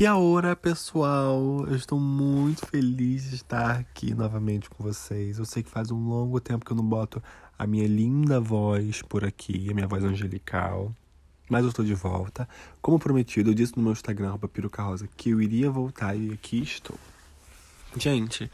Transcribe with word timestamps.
Que 0.00 0.06
a 0.06 0.16
hora, 0.16 0.56
pessoal! 0.56 1.66
Eu 1.68 1.76
estou 1.76 2.00
muito 2.00 2.64
feliz 2.64 3.28
de 3.28 3.34
estar 3.34 3.72
aqui 3.72 4.14
novamente 4.14 4.70
com 4.70 4.82
vocês. 4.82 5.38
Eu 5.38 5.44
sei 5.44 5.62
que 5.62 5.68
faz 5.68 5.90
um 5.90 6.08
longo 6.08 6.40
tempo 6.40 6.64
que 6.64 6.72
eu 6.72 6.76
não 6.78 6.82
boto 6.82 7.22
a 7.58 7.66
minha 7.66 7.86
linda 7.86 8.40
voz 8.40 9.02
por 9.02 9.26
aqui, 9.26 9.68
a 9.70 9.74
minha 9.74 9.86
voz 9.86 10.02
angelical. 10.02 10.90
Mas 11.50 11.64
eu 11.64 11.68
estou 11.68 11.84
de 11.84 11.92
volta. 11.92 12.48
Como 12.80 12.98
prometido, 12.98 13.50
eu 13.50 13.54
disse 13.54 13.76
no 13.76 13.82
meu 13.82 13.92
Instagram, 13.92 14.38
Rosa, 14.78 15.06
que 15.18 15.28
eu 15.28 15.42
iria 15.42 15.70
voltar 15.70 16.16
e 16.16 16.32
aqui 16.32 16.62
estou. 16.62 16.98
Gente, 17.94 18.50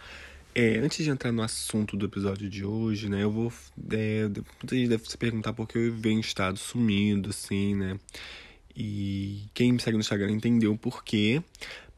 é, 0.53 0.79
antes 0.79 1.05
de 1.05 1.11
entrar 1.11 1.31
no 1.31 1.43
assunto 1.43 1.97
do 1.97 2.07
episódio 2.07 2.51
de 2.51 2.65
hoje, 2.65 3.09
né, 3.09 3.23
eu 3.23 3.31
vou. 3.31 3.53
É, 3.93 4.25
muita 4.27 4.75
gente 4.75 4.89
deve 4.89 5.09
se 5.09 5.17
perguntar 5.17 5.53
por 5.53 5.69
que 5.69 5.79
eu 5.79 5.95
venho 5.95 6.19
estado 6.19 6.59
sumindo, 6.59 7.31
assim, 7.31 7.77
né? 7.77 8.01
E 8.77 9.49
quem 9.55 9.73
me 9.73 9.81
segue 9.81 9.97
no 9.97 10.01
Instagram 10.01 10.33
entendeu 10.33 10.73
o 10.73 10.79
porquê. 10.79 11.43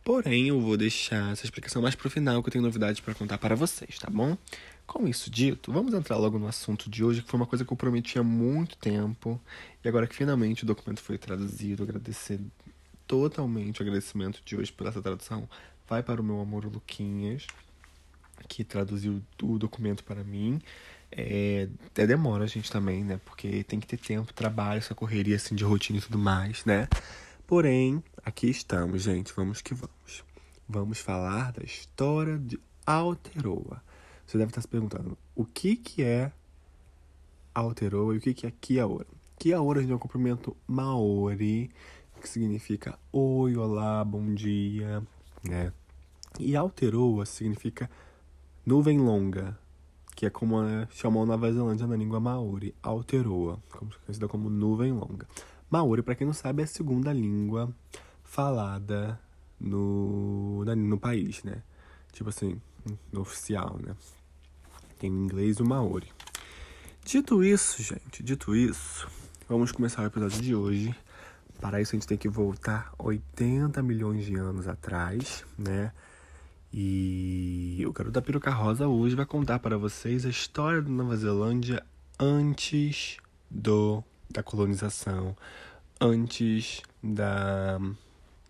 Porém, 0.05 0.48
eu 0.48 0.60
vou 0.60 0.77
deixar 0.77 1.32
essa 1.32 1.45
explicação 1.45 1.82
mais 1.82 1.95
pro 1.95 2.09
final, 2.09 2.42
que 2.42 2.48
eu 2.48 2.52
tenho 2.52 2.64
novidades 2.64 3.01
para 3.01 3.14
contar 3.14 3.37
para 3.37 3.54
vocês, 3.54 3.98
tá 3.98 4.09
bom? 4.09 4.38
Com 4.87 5.06
isso 5.06 5.28
dito, 5.30 5.70
vamos 5.70 5.92
entrar 5.92 6.16
logo 6.16 6.38
no 6.38 6.46
assunto 6.46 6.88
de 6.88 7.04
hoje, 7.04 7.20
que 7.20 7.28
foi 7.28 7.38
uma 7.38 7.46
coisa 7.46 7.62
que 7.62 7.70
eu 7.70 7.77
prometi 7.77 8.18
há 8.18 8.23
muito 8.23 8.77
tempo. 8.78 9.38
E 9.84 9.88
agora 9.88 10.06
que 10.06 10.14
finalmente 10.14 10.62
o 10.62 10.66
documento 10.66 11.01
foi 11.01 11.18
traduzido, 11.18 11.82
agradecer 11.82 12.41
totalmente 13.06 13.80
o 13.80 13.82
agradecimento 13.82 14.40
de 14.45 14.56
hoje 14.56 14.73
por 14.73 14.87
essa 14.87 15.02
tradução. 15.02 15.48
Vai 15.87 16.02
para 16.02 16.20
o 16.20 16.24
meu 16.24 16.40
amor 16.40 16.65
Luquinhas 16.65 17.46
que 18.46 18.62
traduziu 18.62 19.23
o 19.42 19.59
documento 19.59 20.04
para 20.04 20.23
mim. 20.23 20.60
É, 21.10 21.68
até 21.86 22.06
demora 22.06 22.44
a 22.44 22.46
gente 22.46 22.70
também, 22.70 23.02
né? 23.04 23.20
Porque 23.24 23.64
tem 23.64 23.80
que 23.80 23.86
ter 23.86 23.96
tempo, 23.98 24.32
trabalho, 24.32 24.78
essa 24.78 24.94
correria 24.94 25.36
assim 25.36 25.54
de 25.54 25.64
rotina 25.64 25.98
e 25.98 26.02
tudo 26.02 26.18
mais, 26.18 26.64
né? 26.64 26.88
Porém, 27.46 28.02
aqui 28.24 28.48
estamos, 28.48 29.02
gente. 29.02 29.32
Vamos 29.34 29.62
que 29.62 29.74
vamos. 29.74 30.24
Vamos 30.68 30.98
falar 30.98 31.52
da 31.52 31.65
história 31.65 32.38
de 32.38 32.60
Aotearoa. 32.84 33.82
Você 34.26 34.37
deve 34.37 34.50
estar 34.50 34.60
se 34.60 34.68
perguntando 34.68 35.16
o 35.34 35.46
que, 35.46 35.76
que 35.76 36.02
é 36.02 36.30
Aotearoa 37.54 38.15
e 38.15 38.18
o 38.18 38.20
que, 38.20 38.34
que 38.34 38.46
é 38.46 38.50
Kiaora. 38.50 39.06
Kiaora 39.38 39.82
é 39.82 39.95
um 39.95 39.98
cumprimento 39.98 40.54
maori, 40.66 41.70
que 42.20 42.28
significa 42.28 42.98
oi, 43.10 43.56
olá, 43.56 44.04
bom 44.04 44.34
dia, 44.34 45.02
né? 45.43 45.72
E 46.38 46.54
Aotearoa 46.54 47.24
significa 47.24 47.88
Nuvem 48.66 48.98
longa, 48.98 49.59
que 50.19 50.27
é 50.27 50.30
como 50.30 50.57
chamou 50.91 51.24
Nova 51.24 51.52
Zelândia 51.52 51.87
na 51.87 51.95
língua 51.95 52.19
maori, 52.19 52.74
Aotearoa, 52.83 53.63
conhecida 54.05 54.27
como 54.27 54.51
nuvem 54.51 54.91
longa. 54.91 55.29
Maori, 55.71 56.02
para 56.02 56.16
quem 56.16 56.27
não 56.27 56.35
sabe, 56.35 56.61
é 56.61 56.65
a 56.65 56.66
segunda 56.66 57.13
língua 57.13 57.73
falada 58.24 59.16
no, 59.61 60.65
no 60.65 60.99
país, 60.99 61.45
né? 61.45 61.63
Tipo 62.11 62.30
assim, 62.30 62.61
no 63.13 63.21
oficial, 63.21 63.79
né? 63.80 63.95
Tem 64.99 65.09
o 65.09 65.15
inglês 65.15 65.59
e 65.59 65.62
o 65.62 65.65
maori. 65.65 66.09
Dito 67.05 67.44
isso, 67.44 67.81
gente, 67.81 68.21
dito 68.21 68.56
isso, 68.56 69.09
vamos 69.49 69.71
começar 69.71 70.03
o 70.03 70.06
episódio 70.06 70.43
de 70.43 70.53
hoje. 70.53 70.93
Para 71.61 71.81
isso 71.81 71.94
a 71.94 71.97
gente 71.97 72.09
tem 72.09 72.19
que 72.19 72.28
voltar 72.28 72.93
80 72.99 73.81
milhões 73.84 74.25
de 74.25 74.34
anos 74.34 74.66
atrás, 74.66 75.44
né? 75.56 75.93
E 76.72 77.83
o 77.87 77.93
Garoto 77.93 78.12
da 78.12 78.22
Peruca 78.22 78.50
Rosa 78.50 78.87
hoje 78.87 79.15
vai 79.16 79.25
contar 79.25 79.59
para 79.59 79.78
vocês 79.78 80.27
a 80.27 80.28
história 80.28 80.83
da 80.83 80.91
Nova 80.91 81.16
Zelândia 81.16 81.84
antes 82.19 83.16
do 83.50 84.05
da 84.31 84.43
colonização, 84.43 85.34
antes 85.99 86.83
da 87.03 87.78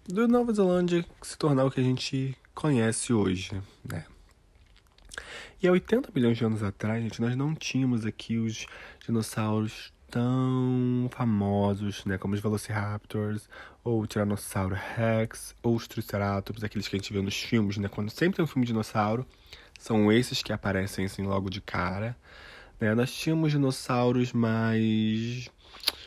do 0.06 0.26
Nova 0.26 0.52
Zelândia 0.52 1.06
se 1.22 1.38
tornar 1.38 1.64
o 1.64 1.70
que 1.70 1.80
a 1.80 1.84
gente 1.84 2.36
conhece 2.54 3.12
hoje, 3.12 3.62
né? 3.84 4.04
E 5.62 5.68
há 5.68 5.72
80 5.72 6.10
milhões 6.14 6.36
de 6.36 6.44
anos 6.44 6.62
atrás, 6.62 7.02
gente, 7.02 7.20
nós 7.20 7.36
não 7.36 7.54
tínhamos 7.54 8.04
aqui 8.04 8.38
os 8.38 8.66
dinossauros 9.04 9.92
tão 10.10 11.08
famosos, 11.12 12.04
né, 12.04 12.18
como 12.18 12.34
os 12.34 12.40
Velociraptors, 12.40 13.48
ou 13.84 14.02
o 14.02 14.06
Tiranossauro 14.06 14.74
Rex, 14.74 15.54
ou 15.62 15.76
os 15.76 15.86
Triceratops, 15.86 16.64
aqueles 16.64 16.88
que 16.88 16.96
a 16.96 16.98
gente 16.98 17.12
vê 17.12 17.20
nos 17.20 17.36
filmes, 17.36 17.76
né, 17.78 17.88
quando 17.88 18.10
sempre 18.10 18.36
tem 18.36 18.44
um 18.44 18.48
filme 18.48 18.66
de 18.66 18.72
dinossauro, 18.72 19.26
são 19.78 20.10
esses 20.12 20.42
que 20.42 20.52
aparecem 20.52 21.04
assim 21.04 21.22
logo 21.22 21.50
de 21.50 21.60
cara, 21.60 22.16
né, 22.80 22.94
nós 22.94 23.12
tínhamos 23.12 23.52
dinossauros 23.52 24.32
mais, 24.32 25.48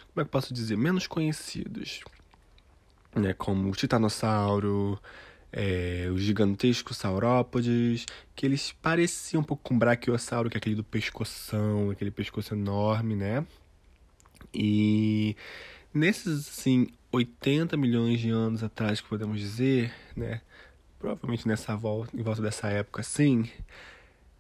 como 0.10 0.18
é 0.18 0.22
que 0.22 0.22
eu 0.22 0.26
posso 0.26 0.54
dizer, 0.54 0.78
menos 0.78 1.08
conhecidos, 1.08 2.02
né, 3.16 3.34
como 3.34 3.70
o 3.70 3.76
Titanossauro, 3.76 5.00
é, 5.52 6.08
os 6.12 6.22
gigantescos 6.22 6.98
saurópodes, 6.98 8.06
que 8.36 8.46
eles 8.46 8.72
pareciam 8.82 9.42
um 9.42 9.44
pouco 9.44 9.64
com 9.64 9.76
o 9.76 9.78
Brachiosauro, 9.78 10.50
que 10.50 10.58
é 10.58 10.60
aquele 10.60 10.76
do 10.76 10.84
pescoção, 10.84 11.90
aquele 11.92 12.10
pescoço 12.12 12.54
enorme, 12.54 13.16
né? 13.16 13.46
E 14.54 15.36
nesses, 15.94 16.48
assim, 16.50 16.88
80 17.12 17.76
milhões 17.78 18.20
de 18.20 18.30
anos 18.30 18.64
atrás, 18.64 19.02
que 19.02 19.08
podemos 19.08 19.40
dizer, 19.40 19.94
né? 20.16 20.42
Provavelmente 21.00 21.48
nessa 21.48 21.76
volta, 21.76 22.16
em 22.16 22.22
volta 22.22 22.42
dessa 22.42 22.68
época, 22.68 23.02
assim, 23.02 23.50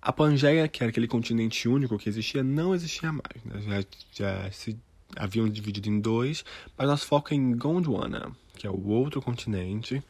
a 0.01 0.11
Pangeia, 0.11 0.67
que 0.67 0.83
era 0.83 0.89
aquele 0.89 1.07
continente 1.07 1.67
único 1.67 1.97
que 1.97 2.09
existia, 2.09 2.43
não 2.43 2.73
existia 2.73 3.11
mais. 3.11 3.43
Né? 3.43 3.61
Já, 3.61 3.85
já 4.13 4.51
se 4.51 4.77
haviam 5.15 5.47
dividido 5.49 5.89
em 5.89 5.99
dois, 5.99 6.45
mas 6.77 6.87
nosso 6.87 7.05
foco 7.05 7.33
é 7.33 7.37
em 7.37 7.55
Gondwana, 7.55 8.31
que 8.55 8.65
é 8.65 8.69
o 8.69 8.87
outro 8.87 9.21
continente. 9.21 10.01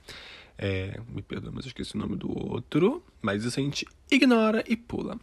É, 0.58 1.00
me 1.10 1.22
perdoa, 1.22 1.52
mas 1.52 1.66
eu 1.66 1.70
esqueci 1.70 1.96
o 1.96 2.00
nome 2.00 2.16
do 2.16 2.30
outro. 2.32 3.04
Mas 3.22 3.44
isso 3.44 3.60
a 3.60 3.64
gente 3.64 3.86
ignora 4.10 4.64
e 4.68 4.78
pula. 4.78 5.20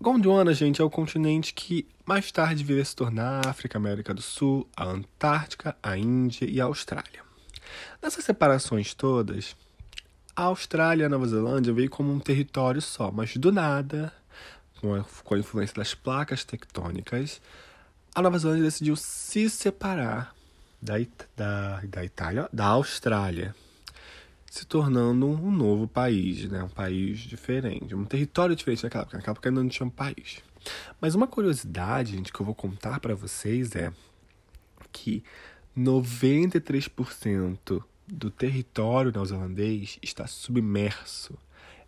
Gondwana, 0.00 0.54
gente, 0.54 0.80
é 0.80 0.84
o 0.84 0.88
continente 0.88 1.52
que 1.52 1.84
mais 2.06 2.30
tarde 2.30 2.62
viria 2.62 2.84
se 2.84 2.94
tornar 2.94 3.44
a 3.44 3.50
África, 3.50 3.78
América 3.78 4.14
do 4.14 4.22
Sul, 4.22 4.68
a 4.76 4.84
Antártica, 4.84 5.76
a 5.82 5.98
Índia 5.98 6.48
e 6.48 6.60
a 6.60 6.66
Austrália. 6.66 7.20
Nessas 8.00 8.24
separações 8.24 8.94
todas, 8.94 9.56
a 10.36 10.42
Austrália 10.42 11.02
e 11.02 11.06
a 11.06 11.08
Nova 11.08 11.26
Zelândia 11.26 11.72
veio 11.72 11.90
como 11.90 12.12
um 12.12 12.20
território 12.20 12.80
só, 12.80 13.10
mas 13.10 13.36
do 13.36 13.50
nada, 13.50 14.12
com 14.80 14.94
a, 14.94 15.04
com 15.24 15.34
a 15.34 15.38
influência 15.38 15.74
das 15.74 15.94
placas 15.94 16.44
tectônicas, 16.44 17.40
a 18.14 18.22
Nova 18.22 18.38
Zelândia 18.38 18.66
decidiu 18.66 18.94
se 18.94 19.50
separar 19.50 20.32
da, 20.80 20.94
da, 21.36 21.80
da 21.80 22.04
Itália, 22.04 22.48
da 22.52 22.66
Austrália 22.66 23.52
se 24.50 24.66
tornando 24.66 25.26
um 25.26 25.50
novo 25.50 25.86
país, 25.86 26.48
né? 26.48 26.62
Um 26.62 26.68
país 26.68 27.20
diferente, 27.20 27.94
um 27.94 28.04
território 28.04 28.56
diferente 28.56 28.84
naquela 28.84 29.02
época. 29.02 29.18
Naquela 29.18 29.32
época 29.32 29.48
ainda 29.48 29.62
não 29.62 29.68
tinha 29.68 29.86
um 29.86 29.90
país. 29.90 30.42
Mas 31.00 31.14
uma 31.14 31.26
curiosidade, 31.26 32.16
gente, 32.16 32.32
que 32.32 32.40
eu 32.40 32.46
vou 32.46 32.54
contar 32.54 33.00
para 33.00 33.14
vocês 33.14 33.76
é 33.76 33.92
que 34.90 35.22
93% 35.76 37.82
do 38.06 38.30
território 38.30 39.12
neozelandês 39.12 39.98
está 40.02 40.26
submerso 40.26 41.38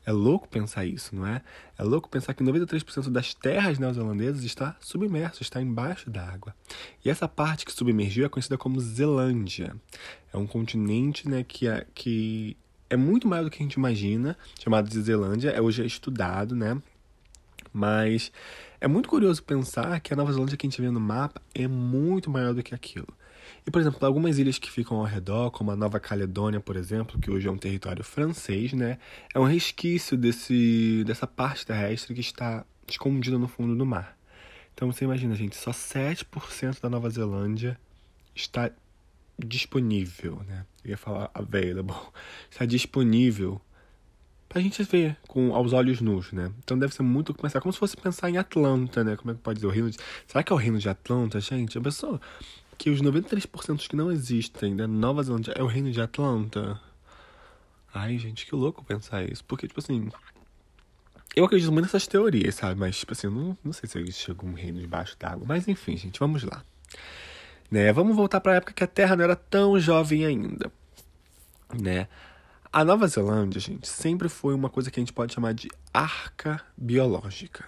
é 0.04 0.12
louco 0.12 0.48
pensar 0.48 0.84
isso, 0.86 1.14
não 1.14 1.26
é? 1.26 1.42
É 1.76 1.82
louco 1.82 2.08
pensar 2.08 2.32
que 2.34 2.42
93% 2.42 3.10
das 3.10 3.34
terras 3.34 3.78
neozelandesas 3.78 4.44
está 4.44 4.76
submerso, 4.80 5.42
está 5.42 5.60
embaixo 5.60 6.10
da 6.10 6.26
água. 6.26 6.54
E 7.04 7.10
essa 7.10 7.28
parte 7.28 7.66
que 7.66 7.72
submergiu 7.72 8.24
é 8.24 8.28
conhecida 8.28 8.56
como 8.56 8.80
Zelândia. 8.80 9.76
É 10.32 10.36
um 10.36 10.46
continente 10.46 11.28
né, 11.28 11.44
que, 11.44 11.68
é, 11.68 11.86
que 11.94 12.56
é 12.88 12.96
muito 12.96 13.28
maior 13.28 13.44
do 13.44 13.50
que 13.50 13.58
a 13.58 13.62
gente 13.62 13.74
imagina, 13.74 14.36
chamado 14.58 14.88
de 14.88 15.00
Zelândia. 15.00 15.50
É 15.50 15.60
hoje 15.60 15.82
é 15.82 15.86
estudado, 15.86 16.56
né? 16.56 16.80
Mas 17.72 18.32
é 18.80 18.88
muito 18.88 19.08
curioso 19.08 19.42
pensar 19.42 20.00
que 20.00 20.12
a 20.12 20.16
Nova 20.16 20.32
Zelândia 20.32 20.56
que 20.56 20.66
a 20.66 20.70
gente 20.70 20.80
vê 20.80 20.90
no 20.90 20.98
mapa 20.98 21.40
é 21.54 21.68
muito 21.68 22.30
maior 22.30 22.54
do 22.54 22.62
que 22.62 22.74
aquilo. 22.74 23.08
E, 23.66 23.70
por 23.70 23.80
exemplo, 23.80 24.04
algumas 24.06 24.38
ilhas 24.38 24.58
que 24.58 24.70
ficam 24.70 24.98
ao 24.98 25.04
redor, 25.04 25.50
como 25.50 25.70
a 25.70 25.76
Nova 25.76 26.00
Caledônia, 26.00 26.60
por 26.60 26.76
exemplo, 26.76 27.20
que 27.20 27.30
hoje 27.30 27.46
é 27.46 27.50
um 27.50 27.58
território 27.58 28.02
francês, 28.02 28.72
né, 28.72 28.98
é 29.34 29.38
um 29.38 29.44
resquício 29.44 30.16
desse, 30.16 31.04
dessa 31.06 31.26
parte 31.26 31.66
terrestre 31.66 32.14
que 32.14 32.20
está 32.20 32.64
escondida 32.88 33.38
no 33.38 33.48
fundo 33.48 33.76
do 33.76 33.86
mar. 33.86 34.16
Então 34.74 34.90
você 34.90 35.04
imagina, 35.04 35.34
gente, 35.34 35.56
só 35.56 35.72
7% 35.72 36.80
da 36.80 36.88
Nova 36.88 37.10
Zelândia 37.10 37.78
está 38.34 38.70
disponível, 39.38 40.42
né? 40.46 40.64
Eu 40.84 40.90
ia 40.90 40.96
falar 40.96 41.30
available. 41.34 41.96
Está 42.50 42.64
disponível 42.64 43.60
pra 44.48 44.60
gente 44.60 44.82
ver 44.82 45.16
com 45.28 45.54
aos 45.54 45.72
olhos 45.72 46.00
nus, 46.00 46.32
né? 46.32 46.52
Então 46.58 46.78
deve 46.78 46.94
ser 46.94 47.02
muito 47.02 47.32
começar 47.32 47.60
como 47.60 47.72
se 47.72 47.78
fosse 47.78 47.96
pensar 47.96 48.30
em 48.30 48.36
Atlanta, 48.36 49.04
né? 49.04 49.16
Como 49.16 49.30
é 49.30 49.34
que 49.34 49.40
pode 49.40 49.56
dizer 49.56 49.66
o 49.66 49.70
reino 49.70 49.90
de... 49.90 49.98
Será 50.26 50.42
que 50.42 50.52
é 50.52 50.56
o 50.56 50.58
reino 50.58 50.78
de 50.78 50.88
Atlanta, 50.88 51.40
gente? 51.40 51.78
A 51.78 51.80
pessoa 51.80 52.20
que 52.80 52.88
os 52.88 53.02
93% 53.02 53.86
que 53.86 53.94
não 53.94 54.10
existem 54.10 54.74
da 54.74 54.88
Nova 54.88 55.22
Zelândia 55.22 55.52
é 55.54 55.62
o 55.62 55.66
reino 55.66 55.92
de 55.92 56.00
Atlanta. 56.00 56.80
Ai, 57.92 58.16
gente, 58.16 58.46
que 58.46 58.54
louco 58.54 58.82
pensar 58.82 59.22
isso. 59.22 59.44
Porque, 59.44 59.68
tipo 59.68 59.80
assim. 59.80 60.08
Eu 61.36 61.44
acredito 61.44 61.70
muito 61.70 61.84
nessas 61.84 62.06
teorias, 62.06 62.54
sabe? 62.54 62.80
Mas, 62.80 62.98
tipo 62.98 63.12
assim, 63.12 63.26
não, 63.26 63.54
não 63.62 63.74
sei 63.74 63.86
se 63.86 63.98
existe 63.98 64.30
algum 64.30 64.54
reino 64.54 64.80
debaixo 64.80 65.14
d'água. 65.18 65.44
Mas, 65.46 65.68
enfim, 65.68 65.94
gente, 65.94 66.18
vamos 66.18 66.42
lá. 66.42 66.64
Né? 67.70 67.92
Vamos 67.92 68.16
voltar 68.16 68.40
para 68.40 68.52
a 68.52 68.56
época 68.56 68.72
que 68.72 68.82
a 68.82 68.86
Terra 68.86 69.14
não 69.14 69.24
era 69.24 69.36
tão 69.36 69.78
jovem 69.78 70.24
ainda. 70.24 70.72
Né? 71.78 72.08
A 72.72 72.82
Nova 72.82 73.06
Zelândia, 73.06 73.60
gente, 73.60 73.86
sempre 73.86 74.30
foi 74.30 74.54
uma 74.54 74.70
coisa 74.70 74.90
que 74.90 74.98
a 74.98 75.02
gente 75.02 75.12
pode 75.12 75.34
chamar 75.34 75.52
de 75.52 75.68
arca 75.92 76.62
biológica. 76.78 77.62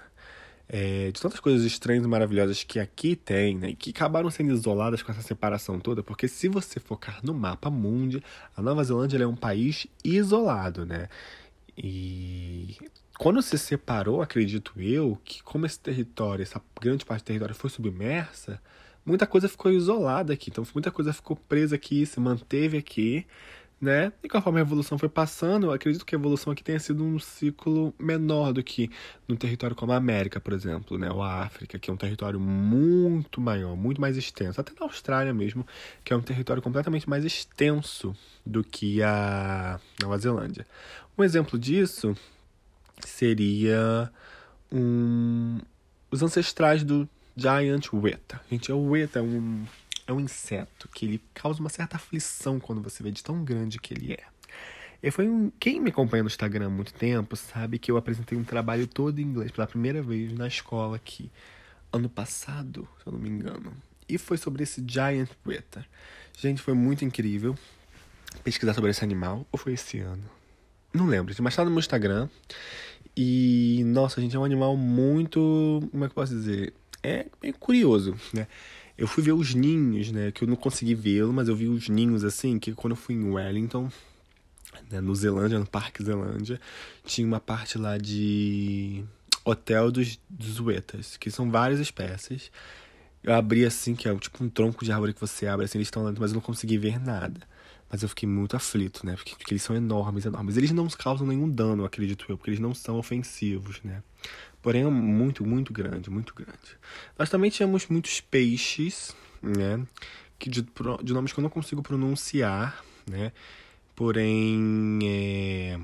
É, 0.68 1.10
de 1.10 1.20
tantas 1.20 1.38
coisas 1.38 1.66
estranhas 1.66 2.04
e 2.04 2.08
maravilhosas 2.08 2.64
que 2.64 2.78
aqui 2.80 3.14
tem, 3.14 3.58
né, 3.58 3.70
e 3.70 3.74
que 3.74 3.90
acabaram 3.90 4.30
sendo 4.30 4.52
isoladas 4.52 5.02
com 5.02 5.12
essa 5.12 5.20
separação 5.20 5.78
toda, 5.78 6.02
porque 6.02 6.26
se 6.26 6.48
você 6.48 6.80
focar 6.80 7.20
no 7.22 7.34
mapa 7.34 7.68
mundi, 7.68 8.22
a 8.56 8.62
Nova 8.62 8.82
Zelândia 8.82 9.22
é 9.22 9.26
um 9.26 9.36
país 9.36 9.86
isolado, 10.02 10.86
né? 10.86 11.08
E 11.76 12.76
quando 13.18 13.42
se 13.42 13.58
separou, 13.58 14.22
acredito 14.22 14.72
eu, 14.80 15.18
que 15.24 15.42
como 15.42 15.66
esse 15.66 15.78
território, 15.78 16.42
essa 16.42 16.60
grande 16.80 17.04
parte 17.04 17.22
do 17.22 17.26
território 17.26 17.54
foi 17.54 17.70
submersa, 17.70 18.60
muita 19.04 19.26
coisa 19.26 19.48
ficou 19.48 19.70
isolada 19.70 20.32
aqui. 20.32 20.50
Então, 20.50 20.66
muita 20.74 20.90
coisa 20.90 21.12
ficou 21.12 21.36
presa 21.36 21.76
aqui, 21.76 22.06
se 22.06 22.18
manteve 22.18 22.78
aqui 22.78 23.26
né? 23.82 24.12
E 24.22 24.28
conforme 24.28 24.60
a 24.60 24.62
evolução 24.62 24.96
foi 24.96 25.08
passando, 25.08 25.66
eu 25.66 25.72
acredito 25.72 26.06
que 26.06 26.14
a 26.14 26.18
evolução 26.18 26.52
aqui 26.52 26.62
tenha 26.62 26.78
sido 26.78 27.02
um 27.02 27.18
ciclo 27.18 27.92
menor 27.98 28.52
do 28.52 28.62
que 28.62 28.88
num 29.26 29.34
território 29.34 29.74
como 29.74 29.90
a 29.90 29.96
América, 29.96 30.38
por 30.40 30.52
exemplo, 30.52 30.96
né? 30.96 31.10
Ou 31.10 31.20
a 31.20 31.42
África, 31.42 31.80
que 31.80 31.90
é 31.90 31.92
um 31.92 31.96
território 31.96 32.38
muito 32.38 33.40
maior, 33.40 33.74
muito 33.74 34.00
mais 34.00 34.16
extenso. 34.16 34.60
Até 34.60 34.72
na 34.78 34.86
Austrália 34.86 35.34
mesmo, 35.34 35.66
que 36.04 36.12
é 36.12 36.16
um 36.16 36.22
território 36.22 36.62
completamente 36.62 37.10
mais 37.10 37.24
extenso 37.24 38.14
do 38.46 38.62
que 38.62 39.02
a 39.02 39.80
Nova 40.00 40.16
Zelândia. 40.16 40.64
Um 41.18 41.24
exemplo 41.24 41.58
disso 41.58 42.16
seria 43.00 44.08
um... 44.70 45.58
os 46.08 46.22
ancestrais 46.22 46.84
do 46.84 47.08
Giant 47.36 47.92
Weta. 47.92 48.40
Gente, 48.48 48.70
o 48.70 48.90
Weta 48.90 49.18
é 49.18 49.22
um 49.22 49.64
é 50.12 50.14
um 50.14 50.20
inseto 50.20 50.88
que 50.88 51.04
ele 51.04 51.20
causa 51.34 51.60
uma 51.60 51.68
certa 51.68 51.96
aflição 51.96 52.60
quando 52.60 52.80
você 52.80 53.02
vê 53.02 53.10
de 53.10 53.22
tão 53.22 53.44
grande 53.44 53.78
que 53.78 53.92
ele 53.92 54.12
é. 54.12 54.24
E 55.02 55.10
foi 55.10 55.28
um... 55.28 55.50
Quem 55.58 55.80
me 55.80 55.90
acompanha 55.90 56.22
no 56.22 56.28
Instagram 56.28 56.66
há 56.66 56.70
muito 56.70 56.94
tempo 56.94 57.34
sabe 57.34 57.78
que 57.78 57.90
eu 57.90 57.96
apresentei 57.96 58.38
um 58.38 58.44
trabalho 58.44 58.86
todo 58.86 59.18
em 59.18 59.22
inglês 59.22 59.50
pela 59.50 59.66
primeira 59.66 60.00
vez 60.00 60.32
na 60.32 60.46
escola 60.46 60.96
aqui, 60.96 61.30
ano 61.92 62.08
passado, 62.08 62.88
se 63.02 63.08
eu 63.08 63.12
não 63.12 63.18
me 63.18 63.28
engano. 63.28 63.72
E 64.08 64.16
foi 64.18 64.36
sobre 64.36 64.62
esse 64.62 64.84
Giant 64.86 65.30
Weta. 65.44 65.84
Gente, 66.38 66.62
foi 66.62 66.74
muito 66.74 67.04
incrível 67.04 67.56
pesquisar 68.44 68.74
sobre 68.74 68.90
esse 68.90 69.02
animal. 69.02 69.46
Ou 69.50 69.58
foi 69.58 69.72
esse 69.72 69.98
ano? 69.98 70.22
Não 70.92 71.06
lembro, 71.06 71.34
mas 71.42 71.56
tá 71.56 71.64
no 71.64 71.70
meu 71.70 71.80
Instagram. 71.80 72.28
E, 73.16 73.82
nossa, 73.86 74.20
gente, 74.20 74.36
é 74.36 74.38
um 74.38 74.44
animal 74.44 74.76
muito. 74.76 75.80
Como 75.90 76.04
é 76.04 76.08
que 76.08 76.12
eu 76.12 76.14
posso 76.14 76.34
dizer? 76.34 76.74
É 77.02 77.26
bem 77.40 77.52
curioso, 77.52 78.14
né? 78.32 78.46
Eu 79.02 79.08
fui 79.08 79.20
ver 79.20 79.32
os 79.32 79.52
ninhos, 79.52 80.12
né? 80.12 80.30
Que 80.30 80.44
eu 80.44 80.48
não 80.48 80.54
consegui 80.54 80.94
vê-lo, 80.94 81.32
mas 81.32 81.48
eu 81.48 81.56
vi 81.56 81.66
os 81.66 81.88
ninhos 81.88 82.22
assim, 82.22 82.56
que 82.56 82.72
quando 82.72 82.92
eu 82.92 82.96
fui 82.96 83.16
em 83.16 83.32
Wellington, 83.32 83.90
né, 84.88 85.00
no 85.00 85.12
Zelândia, 85.12 85.58
no 85.58 85.66
Parque 85.66 86.04
Zelândia, 86.04 86.60
tinha 87.04 87.26
uma 87.26 87.40
parte 87.40 87.76
lá 87.76 87.98
de 87.98 89.02
Hotel 89.44 89.90
dos, 89.90 90.20
dos 90.30 90.60
Uetas, 90.60 91.16
que 91.16 91.32
são 91.32 91.50
várias 91.50 91.80
espécies. 91.80 92.48
Eu 93.24 93.34
abri 93.34 93.66
assim, 93.66 93.96
que 93.96 94.08
é 94.08 94.14
tipo 94.14 94.44
um 94.44 94.48
tronco 94.48 94.84
de 94.84 94.92
árvore 94.92 95.12
que 95.12 95.20
você 95.20 95.48
abre, 95.48 95.64
assim, 95.64 95.78
eles 95.78 95.88
estão 95.88 96.04
lá, 96.04 96.14
mas 96.16 96.30
eu 96.30 96.36
não 96.36 96.40
consegui 96.40 96.78
ver 96.78 97.00
nada. 97.00 97.40
Mas 97.92 98.02
eu 98.02 98.08
fiquei 98.08 98.26
muito 98.26 98.56
aflito, 98.56 99.04
né? 99.04 99.14
Porque, 99.14 99.36
porque 99.36 99.52
eles 99.52 99.62
são 99.62 99.76
enormes, 99.76 100.24
enormes. 100.24 100.56
Eles 100.56 100.72
não 100.72 100.88
causam 100.88 101.26
nenhum 101.26 101.46
dano, 101.46 101.84
acredito 101.84 102.24
eu, 102.26 102.38
porque 102.38 102.48
eles 102.48 102.58
não 102.58 102.74
são 102.74 102.96
ofensivos, 102.96 103.82
né? 103.84 104.02
Porém, 104.62 104.84
é 104.84 104.88
muito, 104.88 105.44
muito 105.44 105.74
grande, 105.74 106.08
muito 106.08 106.34
grande. 106.34 106.78
Nós 107.18 107.28
também 107.28 107.50
tínhamos 107.50 107.86
muitos 107.88 108.18
peixes, 108.22 109.14
né? 109.42 109.86
Que 110.38 110.48
de, 110.48 110.66
de 111.02 111.12
nomes 111.12 111.34
que 111.34 111.38
eu 111.38 111.42
não 111.42 111.50
consigo 111.50 111.82
pronunciar, 111.82 112.82
né? 113.06 113.30
Porém, 113.94 114.98
é, 115.04 115.78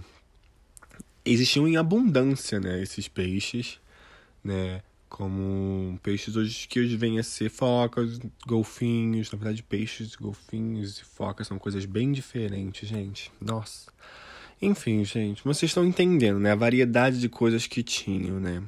existiam 1.26 1.68
em 1.68 1.76
abundância, 1.76 2.58
né? 2.58 2.82
Esses 2.82 3.06
peixes, 3.06 3.78
né? 4.42 4.82
Como 5.08 5.98
peixes 6.02 6.36
hoje 6.36 6.68
que 6.68 6.80
hoje 6.80 6.96
vêm 6.96 7.18
a 7.18 7.22
ser 7.22 7.48
focas, 7.48 8.18
golfinhos. 8.46 9.30
Na 9.32 9.38
verdade, 9.38 9.62
peixes, 9.62 10.14
golfinhos 10.14 10.98
e 10.98 11.04
focas 11.04 11.46
são 11.46 11.58
coisas 11.58 11.84
bem 11.84 12.12
diferentes, 12.12 12.88
gente. 12.88 13.32
Nossa. 13.40 13.90
Enfim, 14.60 15.04
gente, 15.04 15.42
vocês 15.44 15.70
estão 15.70 15.84
entendendo, 15.84 16.38
né? 16.38 16.52
A 16.52 16.56
variedade 16.56 17.20
de 17.20 17.28
coisas 17.28 17.66
que 17.66 17.82
tinham, 17.82 18.40
né? 18.40 18.62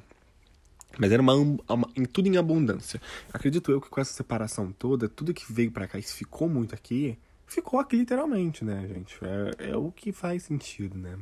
Mas 0.98 1.12
era 1.12 1.22
uma, 1.22 1.34
uma, 1.34 1.88
tudo 2.12 2.28
em 2.28 2.36
abundância. 2.36 3.00
Acredito 3.32 3.70
eu 3.70 3.80
que 3.80 3.88
com 3.88 4.00
essa 4.00 4.12
separação 4.12 4.72
toda, 4.72 5.08
tudo 5.08 5.34
que 5.34 5.52
veio 5.52 5.70
para 5.70 5.88
cá 5.88 5.98
e 5.98 6.02
ficou 6.02 6.48
muito 6.48 6.74
aqui, 6.74 7.18
ficou 7.46 7.80
aqui 7.80 7.96
literalmente, 7.96 8.64
né, 8.64 8.86
gente? 8.86 9.18
É, 9.22 9.70
é 9.70 9.76
o 9.76 9.90
que 9.90 10.12
faz 10.12 10.44
sentido, 10.44 10.96
né? 10.96 11.18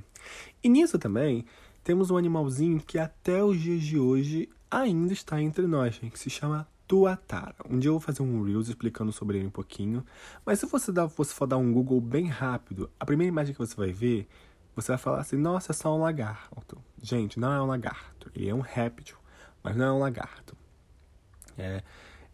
E 0.63 0.69
nisso 0.69 0.99
também, 0.99 1.45
temos 1.89 2.11
um 2.11 2.19
animalzinho 2.19 2.81
que 2.81 2.99
até 2.99 3.43
os 3.43 3.59
dias 3.59 3.83
de 3.83 3.99
hoje 3.99 4.47
ainda 4.71 5.11
está 5.11 5.41
entre 5.41 5.67
nós, 5.67 5.95
gente, 5.95 6.11
que 6.11 6.19
se 6.19 6.29
chama 6.29 6.69
Tuatara. 6.87 7.55
Um 7.67 7.79
dia 7.79 7.89
eu 7.89 7.95
vou 7.95 8.01
fazer 8.01 8.23
um 8.23 8.45
Reels 8.45 8.69
explicando 8.69 9.11
sobre 9.11 9.39
ele 9.39 9.47
um 9.47 9.51
pouquinho. 9.51 10.05
Mas 10.45 10.59
se 10.59 10.67
você, 10.67 10.93
dá, 10.93 11.09
for 11.09 11.47
dar 11.47 11.57
um 11.57 11.73
Google 11.73 11.99
bem 11.99 12.27
rápido, 12.27 12.91
a 13.01 13.07
primeira 13.07 13.31
imagem 13.31 13.55
que 13.55 13.59
você 13.59 13.75
vai 13.75 13.91
ver 13.91 14.29
você 14.77 14.93
vai 14.93 14.99
falar 14.99 15.21
assim, 15.21 15.39
nossa, 15.39 15.73
é 15.73 15.75
só 15.75 15.97
um 15.97 16.03
lagarto. 16.03 16.77
Gente, 17.03 17.41
não 17.41 17.51
é 17.51 17.63
um 17.63 17.67
lagarto. 17.67 18.31
Ele 18.37 18.51
é 18.51 18.55
um 18.55 18.61
réptil, 18.61 19.17
mas 19.65 19.75
não 19.75 19.87
é 19.87 19.93
um 19.93 19.99
lagarto. 19.99 20.55
É, 21.57 21.83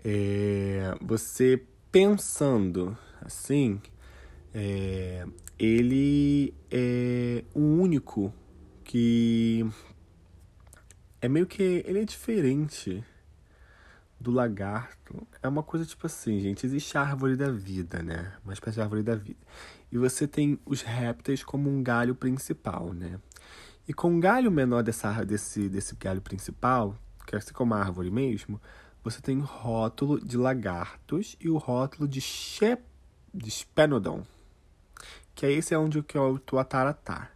é 0.04 0.98
você 1.00 1.62
pensando 1.92 2.98
assim, 3.22 3.80
é, 4.52 5.24
ele 5.56 6.52
é 6.72 7.44
o 7.54 7.60
único 7.60 8.34
que 8.94 9.66
é 11.20 11.28
meio 11.28 11.48
que 11.48 11.82
ele 11.84 11.98
é 11.98 12.04
diferente 12.04 13.02
do 14.20 14.30
lagarto. 14.30 15.26
É 15.42 15.48
uma 15.48 15.64
coisa 15.64 15.84
tipo 15.84 16.06
assim, 16.06 16.38
gente, 16.38 16.64
existe 16.64 16.96
a 16.96 17.00
árvore 17.00 17.34
da 17.34 17.50
vida, 17.50 18.04
né? 18.04 18.34
Uma 18.44 18.52
espécie 18.52 18.76
de 18.76 18.82
árvore 18.82 19.02
da 19.02 19.16
vida. 19.16 19.40
E 19.90 19.98
você 19.98 20.28
tem 20.28 20.60
os 20.64 20.82
répteis 20.82 21.42
como 21.42 21.68
um 21.68 21.82
galho 21.82 22.14
principal, 22.14 22.92
né? 22.92 23.18
E 23.88 23.92
com 23.92 24.12
um 24.12 24.20
galho 24.20 24.48
menor 24.48 24.84
dessa, 24.84 25.24
desse, 25.24 25.68
desse 25.68 25.96
galho 25.96 26.22
principal, 26.22 26.96
que 27.26 27.34
é 27.34 27.38
assim 27.38 27.52
como 27.52 27.74
a 27.74 27.80
árvore 27.80 28.12
mesmo, 28.12 28.60
você 29.02 29.20
tem 29.20 29.38
o 29.38 29.44
rótulo 29.44 30.24
de 30.24 30.36
lagartos 30.36 31.34
e 31.40 31.48
o 31.48 31.56
rótulo 31.56 32.06
de, 32.06 32.20
She, 32.20 32.78
de 33.34 33.50
Spenodon, 33.50 34.24
que 35.34 35.44
é 35.44 35.50
esse 35.50 35.74
é 35.74 35.78
onde 35.78 36.00
que 36.00 36.16
o 36.16 36.38
Tuatara 36.38 36.92
tá. 36.92 37.33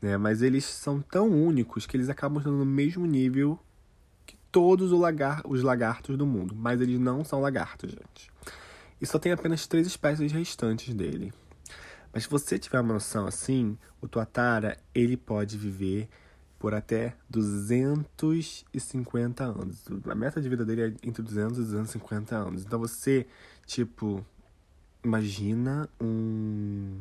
Né? 0.00 0.16
Mas 0.16 0.42
eles 0.42 0.64
são 0.64 1.00
tão 1.00 1.30
únicos 1.30 1.86
que 1.86 1.96
eles 1.96 2.08
acabam 2.08 2.38
estando 2.38 2.58
no 2.58 2.66
mesmo 2.66 3.06
nível 3.06 3.58
que 4.24 4.36
todos 4.50 4.92
os, 4.92 5.00
lagar, 5.00 5.42
os 5.44 5.62
lagartos 5.62 6.16
do 6.16 6.26
mundo. 6.26 6.54
Mas 6.54 6.80
eles 6.80 6.98
não 6.98 7.24
são 7.24 7.40
lagartos, 7.40 7.90
gente. 7.90 8.30
E 9.00 9.06
só 9.06 9.18
tem 9.18 9.32
apenas 9.32 9.66
três 9.66 9.86
espécies 9.86 10.32
restantes 10.32 10.94
dele. 10.94 11.32
Mas 12.12 12.24
se 12.24 12.30
você 12.30 12.58
tiver 12.58 12.80
uma 12.80 12.94
noção 12.94 13.26
assim, 13.26 13.76
o 14.00 14.08
Tuatara, 14.08 14.78
ele 14.94 15.16
pode 15.16 15.58
viver 15.58 16.08
por 16.58 16.74
até 16.74 17.14
250 17.28 19.44
anos. 19.44 19.84
A 20.06 20.14
meta 20.14 20.40
de 20.40 20.48
vida 20.48 20.64
dele 20.64 20.82
é 20.82 20.86
entre 21.06 21.22
200 21.22 21.58
e 21.58 21.62
250 21.62 22.34
anos. 22.34 22.64
Então 22.64 22.78
você, 22.78 23.26
tipo, 23.66 24.24
imagina 25.04 25.86
um, 26.00 26.98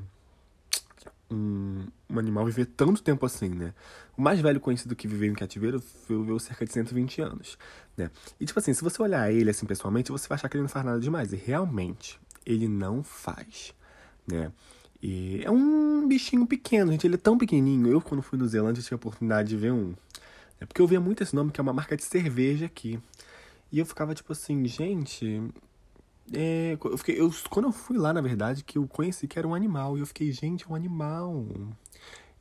um, 1.29 1.85
um 2.09 2.19
animal 2.19 2.45
viver 2.45 2.65
tanto 2.65 3.01
tempo 3.01 3.25
assim, 3.25 3.49
né? 3.49 3.73
O 4.17 4.21
mais 4.21 4.39
velho 4.39 4.59
conhecido 4.59 4.95
que 4.95 5.07
viveu 5.07 5.29
em 5.31 5.35
cativeiro 5.35 5.81
viveu 6.07 6.39
cerca 6.39 6.65
de 6.65 6.73
120 6.73 7.21
anos, 7.21 7.57
né? 7.97 8.09
E 8.39 8.45
tipo 8.45 8.59
assim, 8.59 8.73
se 8.73 8.83
você 8.83 9.01
olhar 9.01 9.31
ele 9.31 9.49
assim 9.49 9.65
pessoalmente, 9.65 10.11
você 10.11 10.27
vai 10.27 10.35
achar 10.35 10.49
que 10.49 10.57
ele 10.57 10.63
não 10.63 10.69
faz 10.69 10.85
nada 10.85 10.99
demais. 10.99 11.33
E 11.33 11.35
realmente, 11.35 12.19
ele 12.45 12.67
não 12.67 13.03
faz, 13.03 13.73
né? 14.27 14.51
E 15.01 15.41
é 15.43 15.51
um 15.51 16.07
bichinho 16.07 16.47
pequeno, 16.47 16.91
gente. 16.91 17.05
Ele 17.05 17.15
é 17.15 17.17
tão 17.17 17.37
pequenininho. 17.37 17.87
Eu, 17.87 18.01
quando 18.01 18.21
fui 18.21 18.39
no 18.39 18.47
Zelândia, 18.47 18.81
tive 18.81 18.95
a 18.95 18.97
oportunidade 18.97 19.49
de 19.49 19.57
ver 19.57 19.71
um. 19.71 19.93
É 20.59 20.65
porque 20.65 20.81
eu 20.81 20.87
via 20.87 20.99
muito 20.99 21.21
esse 21.21 21.35
nome, 21.35 21.51
que 21.51 21.59
é 21.59 21.63
uma 21.63 21.73
marca 21.73 21.95
de 21.95 22.03
cerveja 22.03 22.65
aqui. 22.65 22.99
E 23.71 23.79
eu 23.79 23.85
ficava 23.85 24.15
tipo 24.15 24.31
assim, 24.31 24.65
gente. 24.65 25.43
É, 26.33 26.77
eu 26.83 26.97
fiquei, 26.97 27.19
eu, 27.19 27.31
quando 27.49 27.65
eu 27.65 27.71
fui 27.71 27.97
lá, 27.97 28.13
na 28.13 28.21
verdade, 28.21 28.63
que 28.63 28.77
eu 28.77 28.87
conheci 28.87 29.27
que 29.27 29.37
era 29.37 29.47
um 29.47 29.53
animal. 29.53 29.97
E 29.97 30.01
eu 30.01 30.05
fiquei, 30.05 30.31
gente, 30.31 30.65
é 30.65 30.67
um 30.67 30.75
animal. 30.75 31.45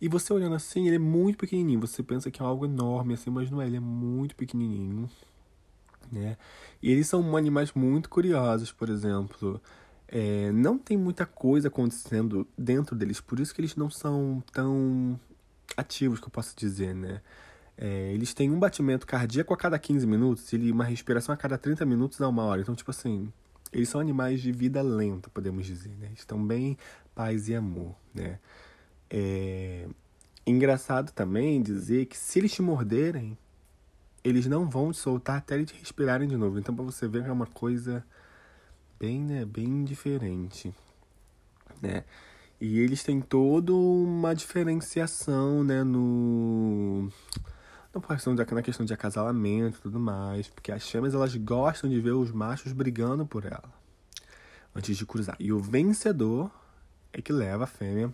E 0.01 0.09
você 0.09 0.33
olhando 0.33 0.55
assim, 0.55 0.87
ele 0.87 0.97
é 0.97 0.99
muito 0.99 1.39
pequenininho. 1.39 1.81
Você 1.81 2.03
pensa 2.03 2.31
que 2.31 2.43
é 2.43 2.45
algo 2.45 2.65
enorme, 2.65 3.15
assim, 3.15 3.31
mas 3.31 3.51
não 3.51 3.61
é. 3.61 3.67
Ele 3.67 3.77
é 3.77 3.81
muito 3.81 4.35
pequenininho, 4.37 5.09
né? 6.11 6.37
E 6.83 6.91
eles 6.91 7.07
são 7.07 7.37
animais 7.37 7.73
muito 7.73 8.09
curiosos, 8.09 8.73
por 8.73 8.89
exemplo. 8.89 9.61
É, 10.09 10.53
não 10.53 10.79
tem 10.79 10.97
muita 10.97 11.27
coisa 11.27 11.69
acontecendo 11.69 12.47
dentro 12.57 12.95
deles, 12.95 13.21
por 13.21 13.41
isso 13.41 13.55
que 13.55 13.61
eles 13.61 13.75
não 13.75 13.91
são 13.91 14.43
tão 14.53 15.19
ativos, 15.77 16.21
que 16.21 16.27
eu 16.27 16.31
posso 16.31 16.55
dizer, 16.57 16.95
né? 16.95 17.21
É, 17.77 18.13
eles 18.13 18.33
têm 18.35 18.51
um 18.51 18.59
batimento 18.59 19.07
cardíaco 19.07 19.53
a 19.53 19.57
cada 19.57 19.79
15 19.79 20.07
minutos 20.07 20.53
e 20.53 20.71
uma 20.71 20.85
respiração 20.85 21.35
a 21.35 21.37
cada 21.37 21.59
30 21.59 21.85
minutos 21.85 22.21
a 22.21 22.29
uma 22.29 22.45
hora. 22.45 22.61
Então, 22.61 22.75
tipo 22.75 22.91
assim, 22.91 23.33
eles 23.75 23.89
são 23.89 24.01
animais 24.01 24.41
de 24.41 24.53
vida 24.53 24.81
lenta, 24.81 25.29
podemos 25.29 25.67
dizer, 25.67 25.97
né? 25.99 26.11
Estão 26.15 26.45
bem 26.45 26.79
paz 27.15 27.49
e 27.49 27.55
amor, 27.55 27.95
né? 28.15 28.39
É 29.11 29.87
engraçado 30.47 31.11
também 31.13 31.63
dizer 31.63 32.07
que 32.07 32.17
se 32.17 32.39
eles 32.39 32.53
te 32.53 32.63
morderem, 32.63 33.37
eles 34.23 34.47
não 34.47 34.69
vão 34.69 34.93
te 34.93 34.99
soltar 34.99 35.39
até 35.39 35.55
eles 35.55 35.71
respirarem 35.71 36.29
de 36.29 36.37
novo. 36.37 36.59
Então, 36.59 36.75
para 36.75 36.85
você 36.85 37.09
ver 37.09 37.25
é 37.25 37.33
uma 37.33 37.47
coisa 37.47 38.05
bem, 38.99 39.21
né, 39.21 39.45
bem 39.45 39.85
diferente, 39.85 40.75
né? 41.81 42.05
E 42.61 42.79
eles 42.79 43.03
têm 43.03 43.21
toda 43.21 43.73
uma 43.75 44.35
diferenciação, 44.35 45.65
né, 45.65 45.83
no 45.83 47.11
na 47.95 48.01
questão 48.17 48.35
de, 48.35 48.55
na 48.55 48.63
questão 48.63 48.87
de 48.87 48.93
acasalamento 48.93 49.79
e 49.79 49.83
tudo 49.83 49.99
mais, 50.01 50.49
porque 50.49 50.73
as 50.73 50.89
fêmeas 50.89 51.15
elas 51.15 51.35
gostam 51.37 51.89
de 51.89 52.01
ver 52.01 52.13
os 52.13 52.31
machos 52.33 52.73
brigando 52.73 53.27
por 53.27 53.45
ela 53.45 53.73
antes 54.75 54.97
de 54.97 55.07
cruzar. 55.07 55.37
E 55.39 55.53
o 55.53 55.59
vencedor 55.59 56.51
é 57.13 57.23
que 57.23 57.33
leva 57.33 57.65
a 57.65 57.67
fêmea 57.67 58.13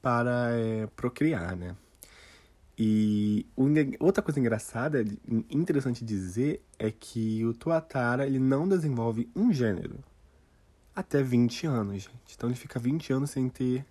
para 0.00 0.50
é, 0.52 0.86
procriar, 0.88 1.56
né? 1.56 1.74
E 2.78 3.46
outra 4.00 4.22
coisa 4.22 4.40
engraçada, 4.40 5.04
interessante 5.50 6.04
dizer, 6.04 6.62
é 6.78 6.90
que 6.90 7.44
o 7.44 7.52
Tuatara 7.52 8.26
ele 8.26 8.38
não 8.38 8.66
desenvolve 8.66 9.30
um 9.36 9.52
gênero 9.52 9.98
até 10.94 11.22
20 11.22 11.66
anos, 11.66 12.02
gente. 12.02 12.34
Então 12.34 12.48
ele 12.48 12.56
fica 12.56 12.78
20 12.78 13.12
anos 13.12 13.30
sem 13.30 13.48
ter 13.48 13.84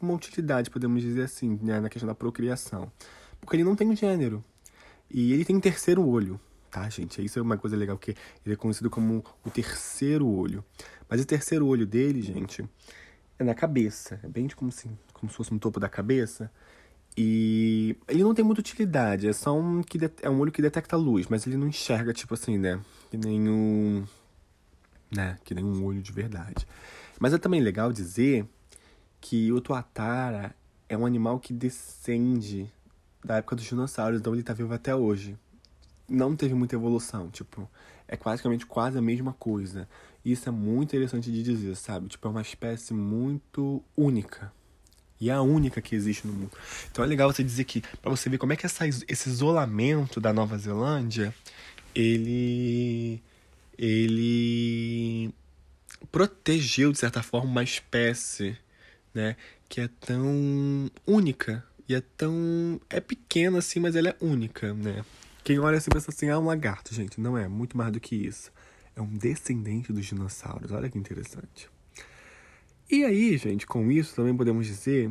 uma 0.00 0.14
utilidade, 0.14 0.70
podemos 0.70 1.02
dizer 1.02 1.22
assim, 1.22 1.58
né, 1.62 1.80
na 1.80 1.88
questão 1.88 2.06
da 2.06 2.14
procriação. 2.14 2.90
Porque 3.44 3.56
ele 3.56 3.64
não 3.64 3.76
tem 3.76 3.88
um 3.88 3.96
gênero. 3.96 4.44
E 5.10 5.32
ele 5.32 5.44
tem 5.44 5.54
um 5.54 5.60
terceiro 5.60 6.06
olho, 6.06 6.40
tá, 6.70 6.88
gente? 6.88 7.24
Isso 7.24 7.38
é 7.38 7.42
uma 7.42 7.56
coisa 7.56 7.76
legal, 7.76 7.96
porque 7.96 8.16
ele 8.44 8.54
é 8.54 8.56
conhecido 8.56 8.90
como 8.90 9.24
o 9.44 9.50
terceiro 9.50 10.26
olho. 10.26 10.64
Mas 11.08 11.20
o 11.20 11.24
terceiro 11.24 11.66
olho 11.66 11.86
dele, 11.86 12.22
gente, 12.22 12.64
é 13.38 13.44
na 13.44 13.54
cabeça. 13.54 14.18
É 14.22 14.28
bem 14.28 14.48
como, 14.48 14.70
assim, 14.70 14.96
como 15.12 15.30
se 15.30 15.36
fosse 15.36 15.52
no 15.52 15.58
topo 15.58 15.78
da 15.78 15.88
cabeça. 15.88 16.50
E 17.16 17.96
ele 18.08 18.24
não 18.24 18.34
tem 18.34 18.44
muita 18.44 18.60
utilidade, 18.60 19.28
é 19.28 19.32
só 19.32 19.56
um, 19.56 19.82
que 19.82 19.98
é 20.20 20.28
um 20.28 20.40
olho 20.40 20.50
que 20.50 20.60
detecta 20.60 20.96
luz, 20.96 21.28
mas 21.28 21.46
ele 21.46 21.56
não 21.56 21.68
enxerga, 21.68 22.12
tipo 22.12 22.34
assim, 22.34 22.58
né? 22.58 22.80
Que 23.08 23.16
nem 23.16 23.48
um. 23.48 24.04
Né? 25.14 25.38
Que 25.44 25.54
nem 25.54 25.64
um 25.64 25.84
olho 25.84 26.02
de 26.02 26.10
verdade. 26.10 26.66
Mas 27.20 27.32
é 27.32 27.38
também 27.38 27.60
legal 27.60 27.92
dizer 27.92 28.44
que 29.20 29.52
o 29.52 29.60
tuatara 29.60 30.56
é 30.88 30.98
um 30.98 31.06
animal 31.06 31.38
que 31.38 31.52
descende 31.52 32.68
da 33.24 33.38
época 33.38 33.56
dos 33.56 33.64
dinossauros, 33.64 34.20
então 34.20 34.34
ele 34.34 34.42
tá 34.42 34.52
vivo 34.52 34.72
até 34.72 34.94
hoje. 34.94 35.36
Não 36.08 36.36
teve 36.36 36.54
muita 36.54 36.76
evolução, 36.76 37.30
tipo, 37.30 37.68
é 38.06 38.16
praticamente 38.16 38.66
quase 38.66 38.98
a 38.98 39.02
mesma 39.02 39.32
coisa. 39.32 39.88
E 40.24 40.32
isso 40.32 40.48
é 40.48 40.52
muito 40.52 40.90
interessante 40.90 41.32
de 41.32 41.42
dizer, 41.42 41.74
sabe? 41.76 42.08
Tipo, 42.08 42.28
é 42.28 42.30
uma 42.30 42.42
espécie 42.42 42.92
muito 42.92 43.82
única. 43.96 44.52
E 45.20 45.30
é 45.30 45.32
a 45.32 45.40
única 45.40 45.80
que 45.80 45.94
existe 45.94 46.26
no 46.26 46.32
mundo. 46.32 46.52
Então 46.90 47.04
é 47.04 47.08
legal 47.08 47.32
você 47.32 47.42
dizer 47.42 47.64
que, 47.64 47.82
para 48.02 48.10
você 48.10 48.28
ver 48.28 48.38
como 48.38 48.52
é 48.52 48.56
que 48.56 48.66
essa, 48.66 48.86
esse 48.86 49.28
isolamento 49.28 50.20
da 50.20 50.32
Nova 50.32 50.58
Zelândia, 50.58 51.34
ele. 51.94 53.22
ele 53.78 55.32
protegeu, 56.12 56.92
de 56.92 56.98
certa 56.98 57.22
forma, 57.22 57.50
uma 57.50 57.62
espécie, 57.62 58.56
né? 59.14 59.36
Que 59.68 59.82
é 59.82 59.88
tão 59.88 60.90
única. 61.06 61.64
E 61.88 61.94
é 61.94 62.00
tão. 62.00 62.80
É 62.88 63.00
pequena 63.00 63.58
assim, 63.58 63.78
mas 63.78 63.94
ela 63.94 64.08
é 64.08 64.16
única, 64.20 64.72
né? 64.72 65.04
Quem 65.42 65.58
olha 65.58 65.76
assim 65.76 65.90
pensa 65.90 66.10
assim, 66.10 66.30
ah, 66.30 66.38
um 66.38 66.46
lagarto, 66.46 66.94
gente. 66.94 67.20
Não 67.20 67.36
é, 67.36 67.46
muito 67.46 67.76
mais 67.76 67.92
do 67.92 68.00
que 68.00 68.16
isso. 68.16 68.50
É 68.96 69.02
um 69.02 69.16
descendente 69.16 69.92
dos 69.92 70.06
dinossauros. 70.06 70.72
Olha 70.72 70.88
que 70.88 70.98
interessante. 70.98 71.68
E 72.90 73.04
aí, 73.04 73.36
gente, 73.36 73.66
com 73.66 73.90
isso 73.90 74.14
também 74.14 74.34
podemos 74.34 74.66
dizer 74.66 75.10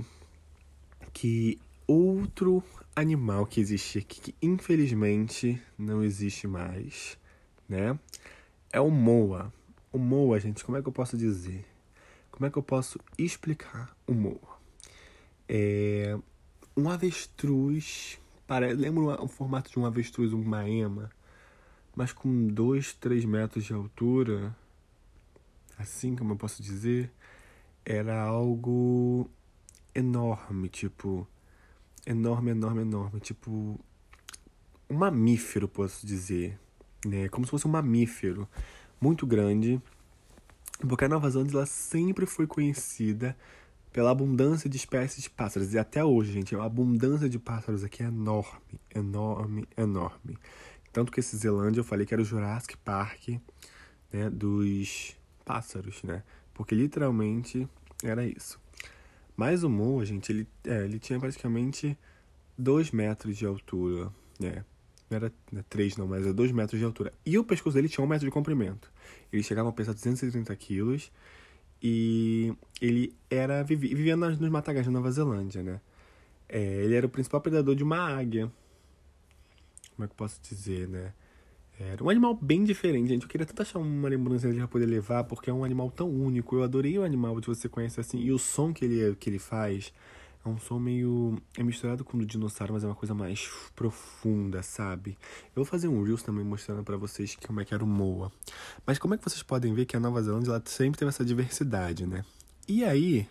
que 1.11 1.59
outro 1.85 2.63
animal 2.95 3.45
que 3.45 3.59
existe 3.59 3.99
aqui, 3.99 4.21
que 4.21 4.35
infelizmente 4.41 5.61
não 5.77 6.03
existe 6.03 6.47
mais, 6.47 7.17
né? 7.69 7.97
É 8.71 8.79
o 8.79 8.89
moa. 8.89 9.53
O 9.91 9.99
moa, 9.99 10.39
gente, 10.39 10.63
como 10.63 10.77
é 10.77 10.81
que 10.81 10.87
eu 10.87 10.93
posso 10.93 11.15
dizer? 11.15 11.65
Como 12.31 12.47
é 12.47 12.49
que 12.49 12.57
eu 12.57 12.63
posso 12.63 12.99
explicar 13.17 13.95
o 14.07 14.13
moa? 14.13 14.59
É 15.47 16.17
um 16.75 16.89
avestruz, 16.89 18.19
para, 18.47 18.73
lembra 18.73 19.21
o 19.23 19.27
formato 19.27 19.71
de 19.71 19.79
um 19.79 19.85
avestruz, 19.85 20.33
uma 20.33 20.67
ema, 20.67 21.09
mas 21.95 22.11
com 22.11 22.47
2, 22.47 22.93
3 22.93 23.25
metros 23.25 23.63
de 23.63 23.73
altura, 23.73 24.55
assim 25.77 26.15
como 26.15 26.33
eu 26.33 26.37
posso 26.37 26.61
dizer 26.61 27.11
era 27.85 28.21
algo 28.21 29.29
enorme, 29.93 30.69
tipo. 30.69 31.27
Enorme, 32.05 32.51
enorme, 32.51 32.81
enorme. 32.81 33.19
Tipo. 33.19 33.79
Um 34.89 34.95
mamífero, 34.95 35.67
posso 35.67 36.05
dizer. 36.05 36.59
Né? 37.05 37.27
Como 37.29 37.45
se 37.45 37.51
fosse 37.51 37.67
um 37.67 37.71
mamífero. 37.71 38.47
Muito 38.99 39.25
grande. 39.27 39.81
Porque 40.79 41.05
a 41.05 41.09
Nova 41.09 41.29
Zelândia 41.29 41.65
sempre 41.65 42.25
foi 42.25 42.47
conhecida 42.47 43.37
pela 43.93 44.09
abundância 44.09 44.67
de 44.67 44.75
espécies 44.75 45.23
de 45.23 45.29
pássaros. 45.29 45.73
E 45.73 45.77
até 45.77 46.03
hoje, 46.03 46.33
gente, 46.33 46.55
a 46.55 46.63
abundância 46.63 47.29
de 47.29 47.37
pássaros 47.37 47.83
aqui 47.83 48.01
é 48.01 48.07
enorme, 48.07 48.81
enorme, 48.93 49.67
enorme. 49.77 50.37
Tanto 50.91 51.11
que 51.11 51.19
esse 51.19 51.37
Zelândia 51.37 51.79
eu 51.79 51.83
falei 51.83 52.05
que 52.05 52.13
era 52.13 52.21
o 52.21 52.25
Jurassic 52.25 52.75
Park 52.77 53.29
né, 54.11 54.29
dos 54.31 55.15
pássaros, 55.45 56.01
né? 56.03 56.23
Porque 56.55 56.73
literalmente 56.73 57.67
era 58.03 58.25
isso. 58.25 58.59
Mas 59.37 59.63
o 59.63 59.69
Moa, 59.69 60.03
gente, 60.05 60.31
ele, 60.31 60.47
é, 60.65 60.83
ele 60.85 60.99
tinha 60.99 61.19
praticamente 61.19 61.97
2 62.57 62.91
metros 62.91 63.37
de 63.37 63.45
altura, 63.45 64.11
né? 64.39 64.65
Não 65.09 65.17
era 65.17 65.31
3 65.69 65.97
não, 65.97 66.07
mas 66.07 66.25
é 66.25 66.33
2 66.33 66.51
metros 66.51 66.79
de 66.79 66.85
altura. 66.85 67.13
E 67.23 67.37
o 67.37 67.43
pescoço 67.43 67.75
dele 67.75 67.89
tinha 67.89 68.03
1 68.03 68.07
um 68.07 68.09
metro 68.09 68.25
de 68.25 68.31
comprimento. 68.31 68.91
Ele 69.31 69.43
chegava 69.43 69.69
a 69.69 69.71
pesar 69.71 69.93
230 69.93 70.55
quilos 70.55 71.11
e 71.83 72.53
ele 72.81 73.13
era 73.29 73.61
vivia, 73.61 73.93
vivia 73.93 74.15
nos, 74.15 74.39
nos 74.39 74.49
matagais 74.49 74.85
da 74.85 74.91
Nova 74.91 75.11
Zelândia, 75.11 75.61
né? 75.61 75.81
É, 76.47 76.83
ele 76.83 76.95
era 76.95 77.05
o 77.05 77.09
principal 77.09 77.41
predador 77.41 77.75
de 77.75 77.83
uma 77.83 77.97
águia. 77.97 78.49
Como 79.95 80.05
é 80.05 80.07
que 80.07 80.13
eu 80.13 80.17
posso 80.17 80.39
dizer, 80.41 80.87
né? 80.87 81.13
Era 81.79 82.03
um 82.03 82.09
animal 82.09 82.35
bem 82.35 82.63
diferente, 82.63 83.09
gente. 83.09 83.23
Eu 83.23 83.27
queria 83.27 83.45
tanto 83.45 83.61
achar 83.61 83.79
uma 83.79 84.07
lembrança 84.07 84.47
dele 84.47 84.59
pra 84.59 84.67
poder 84.67 84.85
levar, 84.85 85.23
porque 85.25 85.49
é 85.49 85.53
um 85.53 85.63
animal 85.63 85.91
tão 85.91 86.09
único. 86.09 86.55
Eu 86.55 86.63
adorei 86.63 86.97
o 86.97 87.03
animal 87.03 87.35
que 87.41 87.47
você 87.47 87.67
conhece 87.67 87.99
assim. 87.99 88.19
E 88.19 88.31
o 88.31 88.39
som 88.39 88.71
que 88.71 88.85
ele, 88.85 89.15
que 89.15 89.29
ele 89.29 89.39
faz 89.39 89.91
é 90.45 90.49
um 90.49 90.59
som 90.59 90.77
meio. 90.77 91.41
É 91.57 91.63
misturado 91.63 92.03
com 92.03 92.17
o 92.17 92.19
do 92.19 92.25
dinossauro, 92.25 92.73
mas 92.73 92.83
é 92.83 92.87
uma 92.87 92.95
coisa 92.95 93.13
mais 93.13 93.49
profunda, 93.75 94.61
sabe? 94.61 95.17
Eu 95.55 95.63
vou 95.63 95.65
fazer 95.65 95.87
um 95.87 96.03
Reels 96.03 96.21
também 96.21 96.43
mostrando 96.43 96.83
para 96.83 96.97
vocês 96.97 97.37
como 97.47 97.61
é 97.61 97.65
que 97.65 97.73
era 97.73 97.83
o 97.83 97.87
Moa. 97.87 98.31
Mas 98.85 98.99
como 98.99 99.13
é 99.13 99.17
que 99.17 99.23
vocês 99.23 99.41
podem 99.41 99.73
ver 99.73 99.85
que 99.85 99.95
a 99.95 99.99
Nova 99.99 100.21
Zelândia 100.21 100.51
ela 100.51 100.61
sempre 100.65 100.99
teve 100.99 101.09
essa 101.09 101.23
diversidade, 101.23 102.05
né? 102.05 102.25
E 102.67 102.83
aí, 102.83 103.27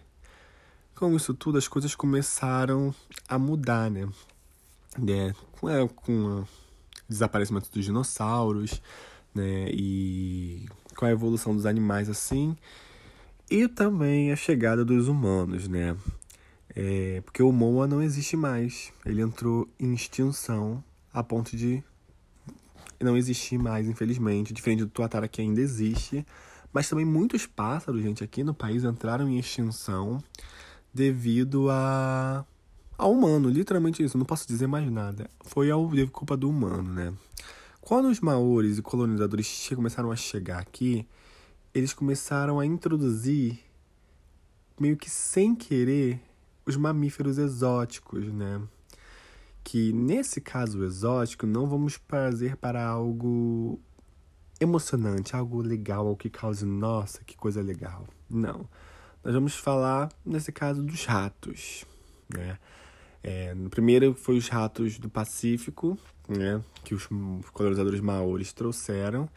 com 0.94 1.14
isso 1.14 1.34
tudo, 1.34 1.58
as 1.58 1.68
coisas 1.68 1.94
começaram 1.94 2.94
a 3.28 3.38
mudar, 3.38 3.90
né? 3.90 4.08
É, 5.06 5.34
com, 5.52 5.68
é, 5.68 5.86
com 5.88 6.46
desaparecimento 7.08 7.70
dos 7.70 7.84
dinossauros, 7.84 8.80
né? 9.34 9.68
E 9.70 10.66
com 10.96 11.04
a 11.04 11.10
evolução 11.10 11.54
dos 11.54 11.66
animais 11.66 12.08
assim. 12.08 12.56
E 13.50 13.68
também 13.68 14.32
a 14.32 14.36
chegada 14.36 14.82
dos 14.82 15.08
humanos, 15.08 15.68
né? 15.68 15.94
É, 16.74 17.20
porque 17.22 17.42
o 17.42 17.52
Moa 17.52 17.86
não 17.86 18.02
existe 18.02 18.36
mais. 18.36 18.92
Ele 19.04 19.22
entrou 19.22 19.68
em 19.78 19.92
extinção 19.92 20.82
a 21.12 21.22
ponto 21.22 21.56
de 21.56 21.82
não 23.00 23.16
existir 23.16 23.58
mais, 23.58 23.88
infelizmente. 23.88 24.52
Diferente 24.52 24.84
do 24.84 24.90
Tuatara 24.90 25.28
que 25.28 25.40
ainda 25.40 25.60
existe. 25.60 26.26
Mas 26.72 26.88
também 26.88 27.04
muitos 27.04 27.46
pássaros, 27.46 28.02
gente, 28.02 28.24
aqui 28.24 28.42
no 28.42 28.54
país 28.54 28.84
entraram 28.84 29.28
em 29.28 29.38
extinção 29.38 30.22
devido 30.92 31.70
a 31.70 32.44
humano, 32.98 33.48
literalmente 33.48 34.02
isso, 34.02 34.16
não 34.16 34.24
posso 34.24 34.46
dizer 34.46 34.66
mais 34.66 34.90
nada. 34.90 35.28
Foi 35.44 35.70
ao 35.70 35.90
culpa 36.10 36.36
do 36.36 36.48
humano, 36.48 36.92
né? 36.92 37.12
Quando 37.80 38.08
os 38.08 38.20
maores 38.20 38.78
e 38.78 38.82
colonizadores 38.82 39.68
começaram 39.74 40.12
a 40.12 40.16
chegar 40.16 40.58
aqui, 40.60 41.06
eles 41.74 41.92
começaram 41.92 42.60
a 42.60 42.66
introduzir, 42.66 43.58
meio 44.78 44.96
que 44.96 45.10
sem 45.10 45.54
querer, 45.54 46.20
os 46.66 46.76
mamíferos 46.76 47.38
exóticos, 47.38 48.32
né? 48.32 48.60
Que 49.64 49.92
nesse 49.92 50.40
caso 50.40 50.84
exótico 50.84 51.46
não 51.46 51.66
vamos 51.66 51.98
trazer 51.98 52.56
para 52.56 52.84
algo 52.84 53.80
emocionante, 54.60 55.34
algo 55.34 55.60
legal, 55.60 56.06
algo 56.06 56.16
que 56.16 56.30
cause, 56.30 56.64
nossa, 56.64 57.22
que 57.24 57.36
coisa 57.36 57.62
legal. 57.62 58.06
Não. 58.28 58.68
Nós 59.24 59.34
vamos 59.34 59.54
falar, 59.54 60.10
nesse 60.24 60.50
caso, 60.50 60.82
dos 60.82 61.04
ratos, 61.04 61.84
né? 62.34 62.58
É, 63.22 63.54
no 63.54 63.70
primeiro 63.70 64.14
foi 64.14 64.36
os 64.36 64.48
ratos 64.48 64.98
do 64.98 65.08
Pacífico, 65.08 65.96
né, 66.28 66.60
que 66.82 66.94
os 66.94 67.08
colonizadores 67.52 68.00
maores 68.00 68.52
trouxeram. 68.52 69.28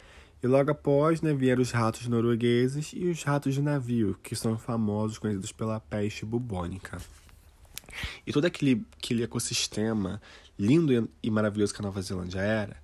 E 0.46 0.48
logo 0.48 0.70
após 0.70 1.24
né, 1.24 1.34
vieram 1.34 1.64
os 1.64 1.72
ratos 1.72 2.08
noruegueses 2.08 2.92
e 2.94 3.08
os 3.08 3.24
ratos 3.24 3.56
de 3.56 3.64
navio, 3.64 4.16
que 4.22 4.36
são 4.36 4.56
famosos, 4.60 5.18
conhecidos 5.18 5.52
pela 5.52 5.80
peste 5.80 6.24
bubônica. 6.24 7.02
E 8.28 8.32
todo 8.32 8.46
aquele, 8.46 8.86
aquele 8.96 9.24
ecossistema 9.24 10.22
lindo 10.56 11.10
e 11.24 11.32
maravilhoso 11.32 11.74
que 11.74 11.82
a 11.82 11.84
Nova 11.84 12.00
Zelândia 12.00 12.42
era, 12.42 12.78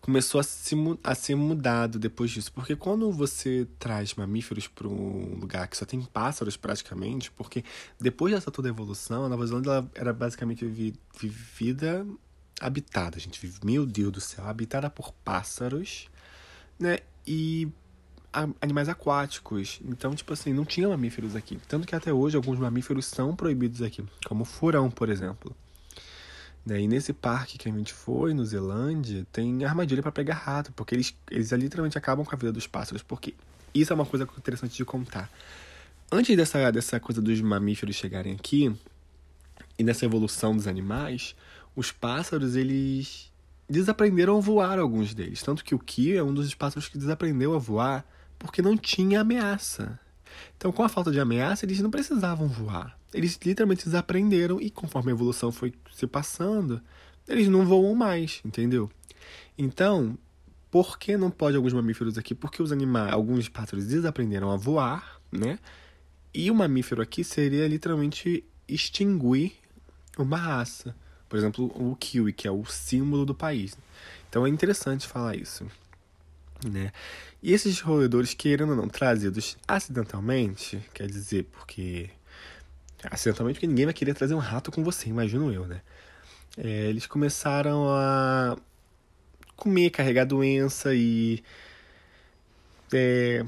começou 0.00 0.40
a, 0.40 0.42
se, 0.42 0.74
a 1.04 1.14
ser 1.14 1.34
mudado 1.34 1.98
depois 1.98 2.30
disso. 2.30 2.50
Porque 2.50 2.74
quando 2.74 3.12
você 3.12 3.68
traz 3.78 4.14
mamíferos 4.14 4.66
para 4.66 4.88
um 4.88 5.36
lugar 5.38 5.68
que 5.68 5.76
só 5.76 5.84
tem 5.84 6.00
pássaros 6.00 6.56
praticamente, 6.56 7.30
porque 7.30 7.62
depois 8.00 8.32
dessa 8.32 8.50
toda 8.50 8.70
evolução, 8.70 9.26
a 9.26 9.28
Nova 9.28 9.46
Zelândia 9.46 9.86
era 9.94 10.14
basicamente 10.14 10.64
vivida 10.64 12.06
habitada, 12.58 13.18
gente. 13.18 13.38
Meu 13.62 13.84
Deus 13.84 14.12
do 14.12 14.20
céu, 14.22 14.46
habitada 14.46 14.88
por 14.88 15.12
pássaros, 15.12 16.08
né? 16.78 16.98
E 17.26 17.68
animais 18.60 18.88
aquáticos. 18.88 19.80
Então, 19.84 20.14
tipo 20.14 20.32
assim, 20.32 20.52
não 20.52 20.64
tinha 20.64 20.88
mamíferos 20.88 21.34
aqui. 21.34 21.58
Tanto 21.68 21.86
que 21.86 21.94
até 21.94 22.12
hoje 22.12 22.36
alguns 22.36 22.58
mamíferos 22.58 23.06
são 23.06 23.34
proibidos 23.34 23.80
aqui, 23.82 24.04
como 24.26 24.42
o 24.42 24.44
furão, 24.44 24.90
por 24.90 25.08
exemplo. 25.08 25.56
Né? 26.64 26.82
E 26.82 26.88
nesse 26.88 27.12
parque 27.12 27.56
que 27.56 27.68
a 27.68 27.72
gente 27.72 27.94
foi, 27.94 28.34
no 28.34 28.44
Zelândia, 28.44 29.26
tem 29.32 29.64
armadilha 29.64 30.02
para 30.02 30.12
pegar 30.12 30.34
rato, 30.34 30.72
porque 30.72 30.94
eles, 30.94 31.14
eles 31.30 31.50
literalmente 31.52 31.96
acabam 31.96 32.26
com 32.26 32.34
a 32.34 32.38
vida 32.38 32.52
dos 32.52 32.66
pássaros, 32.66 33.02
porque 33.02 33.34
isso 33.72 33.92
é 33.92 33.94
uma 33.94 34.04
coisa 34.04 34.28
interessante 34.36 34.76
de 34.76 34.84
contar. 34.84 35.30
Antes 36.10 36.36
dessa, 36.36 36.70
dessa 36.70 37.00
coisa 37.00 37.22
dos 37.22 37.40
mamíferos 37.40 37.96
chegarem 37.96 38.34
aqui, 38.34 38.74
e 39.78 39.84
nessa 39.84 40.04
evolução 40.04 40.54
dos 40.56 40.66
animais, 40.66 41.34
os 41.74 41.92
pássaros, 41.92 42.56
eles 42.56 43.30
desaprenderam 43.68 44.38
a 44.38 44.40
voar, 44.40 44.78
alguns 44.78 45.14
deles. 45.14 45.42
Tanto 45.42 45.64
que 45.64 45.74
o 45.74 45.78
Kio 45.78 46.18
é 46.18 46.22
um 46.22 46.32
dos 46.32 46.54
pássaros 46.54 46.88
que 46.88 46.98
desaprendeu 46.98 47.54
a 47.54 47.58
voar 47.58 48.06
porque 48.38 48.62
não 48.62 48.76
tinha 48.76 49.20
ameaça. 49.20 49.98
Então, 50.56 50.70
com 50.72 50.82
a 50.82 50.88
falta 50.88 51.10
de 51.10 51.20
ameaça, 51.20 51.64
eles 51.64 51.80
não 51.80 51.90
precisavam 51.90 52.48
voar. 52.48 52.98
Eles 53.12 53.38
literalmente 53.42 53.84
desaprenderam 53.84 54.60
e 54.60 54.70
conforme 54.70 55.10
a 55.10 55.14
evolução 55.14 55.50
foi 55.50 55.72
se 55.92 56.06
passando, 56.06 56.80
eles 57.26 57.48
não 57.48 57.64
voam 57.64 57.94
mais, 57.94 58.40
entendeu? 58.44 58.90
Então, 59.56 60.18
por 60.70 60.98
que 60.98 61.16
não 61.16 61.30
pode 61.30 61.56
alguns 61.56 61.72
mamíferos 61.72 62.18
aqui? 62.18 62.34
Porque 62.34 62.62
os 62.62 62.72
animais, 62.72 63.12
alguns 63.12 63.48
pássaros 63.48 63.86
desaprenderam 63.86 64.50
a 64.50 64.56
voar, 64.56 65.20
né? 65.32 65.58
E 66.34 66.50
o 66.50 66.54
mamífero 66.54 67.00
aqui 67.00 67.24
seria 67.24 67.66
literalmente 67.66 68.44
extinguir 68.68 69.54
uma 70.18 70.36
raça. 70.36 70.94
Por 71.28 71.38
exemplo, 71.38 71.66
o 71.74 71.96
kiwi, 71.96 72.32
que 72.32 72.46
é 72.46 72.50
o 72.50 72.64
símbolo 72.64 73.24
do 73.24 73.34
país. 73.34 73.76
Então 74.28 74.46
é 74.46 74.48
interessante 74.48 75.06
falar 75.06 75.36
isso. 75.36 75.66
Né? 76.64 76.92
E 77.42 77.52
esses 77.52 77.80
roedores, 77.80 78.34
querendo 78.34 78.70
ou 78.70 78.76
não, 78.76 78.88
trazidos 78.88 79.56
acidentalmente, 79.66 80.82
quer 80.94 81.06
dizer, 81.06 81.44
porque. 81.52 82.10
Acidentalmente, 83.04 83.56
porque 83.56 83.66
ninguém 83.66 83.84
vai 83.84 83.94
querer 83.94 84.14
trazer 84.14 84.34
um 84.34 84.38
rato 84.38 84.72
com 84.72 84.82
você, 84.82 85.08
imagino 85.08 85.52
eu, 85.52 85.66
né? 85.66 85.82
É, 86.56 86.86
eles 86.88 87.06
começaram 87.06 87.88
a 87.90 88.56
comer, 89.54 89.90
carregar 89.90 90.24
doença 90.24 90.94
e. 90.94 91.42
É, 92.92 93.44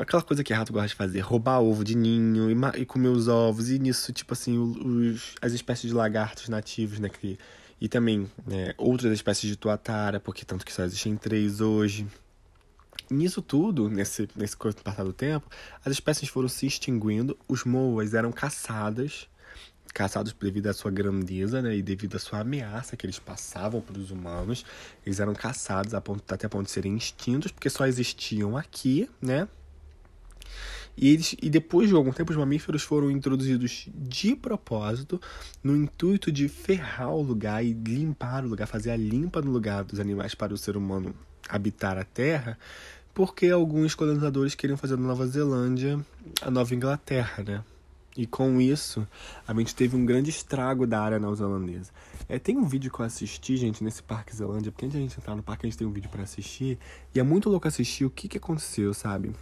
aquela 0.00 0.22
coisa 0.22 0.42
que 0.42 0.52
rato 0.52 0.72
gosta 0.72 0.88
de 0.88 0.94
fazer, 0.94 1.20
roubar 1.20 1.60
ovo 1.60 1.84
de 1.84 1.94
ninho 1.94 2.50
e, 2.50 2.80
e 2.80 2.86
comer 2.86 3.08
os 3.08 3.28
ovos, 3.28 3.70
e 3.70 3.78
nisso, 3.78 4.12
tipo 4.12 4.32
assim, 4.32 4.58
os, 4.58 5.34
as 5.40 5.52
espécies 5.52 5.90
de 5.90 5.94
lagartos 5.94 6.48
nativos, 6.48 6.98
né? 6.98 7.08
Que, 7.08 7.38
e 7.80 7.88
também 7.88 8.30
né, 8.46 8.74
outras 8.76 9.12
espécies 9.12 9.48
de 9.48 9.56
tuatara, 9.56 10.18
porque 10.20 10.44
tanto 10.44 10.64
que 10.64 10.72
só 10.72 10.84
existem 10.84 11.16
três 11.16 11.60
hoje 11.60 12.06
nisso 13.10 13.42
tudo, 13.42 13.88
nesse, 13.88 14.28
nesse 14.36 14.56
passado 14.56 15.06
do 15.06 15.12
tempo, 15.12 15.48
as 15.84 15.92
espécies 15.92 16.28
foram 16.28 16.48
se 16.48 16.66
extinguindo, 16.66 17.36
os 17.48 17.64
moas 17.64 18.14
eram 18.14 18.30
caçadas, 18.30 19.28
caçados 19.92 20.32
devido 20.32 20.68
à 20.68 20.72
sua 20.72 20.90
grandeza, 20.90 21.60
né, 21.60 21.76
e 21.76 21.82
devido 21.82 22.16
à 22.16 22.18
sua 22.18 22.40
ameaça 22.40 22.96
que 22.96 23.04
eles 23.04 23.18
passavam 23.18 23.80
para 23.80 23.98
os 23.98 24.10
humanos, 24.10 24.64
eles 25.04 25.18
eram 25.18 25.34
caçados 25.34 25.92
a 25.94 26.00
ponto, 26.00 26.22
até 26.32 26.46
a 26.46 26.50
ponto 26.50 26.66
de 26.66 26.70
serem 26.70 26.96
extintos, 26.96 27.50
porque 27.50 27.68
só 27.68 27.86
existiam 27.86 28.56
aqui, 28.56 29.10
né, 29.20 29.48
e, 30.96 31.08
eles, 31.08 31.34
e 31.40 31.48
depois 31.48 31.88
de 31.88 31.94
algum 31.94 32.12
tempo, 32.12 32.30
os 32.30 32.38
mamíferos 32.38 32.82
foram 32.82 33.10
introduzidos 33.10 33.88
de 33.94 34.36
propósito, 34.36 35.20
no 35.62 35.76
intuito 35.76 36.30
de 36.30 36.48
ferrar 36.48 37.14
o 37.14 37.22
lugar 37.22 37.64
e 37.64 37.72
limpar 37.72 38.44
o 38.44 38.48
lugar, 38.48 38.66
fazer 38.66 38.90
a 38.90 38.96
limpa 38.96 39.40
no 39.40 39.50
lugar 39.50 39.84
dos 39.84 40.00
animais 40.00 40.34
para 40.34 40.52
o 40.52 40.58
ser 40.58 40.76
humano 40.76 41.14
habitar 41.48 41.98
a 41.98 42.04
Terra, 42.04 42.58
porque 43.14 43.48
alguns 43.48 43.94
colonizadores 43.94 44.54
queriam 44.54 44.76
fazer 44.76 44.96
da 44.96 45.02
Nova 45.02 45.26
Zelândia 45.26 45.98
a 46.42 46.50
Nova 46.50 46.74
Inglaterra, 46.74 47.42
né? 47.42 47.64
E 48.16 48.26
com 48.26 48.60
isso, 48.60 49.06
a 49.46 49.54
gente 49.54 49.74
teve 49.74 49.96
um 49.96 50.04
grande 50.04 50.30
estrago 50.30 50.86
da 50.86 51.00
área 51.00 51.18
neozelandesa. 51.18 51.92
É, 52.28 52.38
tem 52.38 52.58
um 52.58 52.66
vídeo 52.66 52.90
que 52.92 53.00
eu 53.00 53.06
assisti, 53.06 53.56
gente, 53.56 53.82
nesse 53.82 54.02
Parque 54.02 54.34
Zelândia, 54.34 54.72
porque 54.72 54.84
antes 54.84 54.98
de 54.98 54.98
a 54.98 55.08
gente 55.08 55.18
entrar 55.18 55.36
no 55.36 55.42
parque, 55.42 55.64
a 55.64 55.70
gente 55.70 55.78
tem 55.78 55.86
um 55.86 55.92
vídeo 55.92 56.10
para 56.10 56.22
assistir, 56.22 56.78
e 57.14 57.20
é 57.20 57.22
muito 57.22 57.48
louco 57.48 57.68
assistir 57.68 58.04
o 58.04 58.10
que, 58.10 58.28
que 58.28 58.36
aconteceu, 58.36 58.92
sabe? 58.92 59.32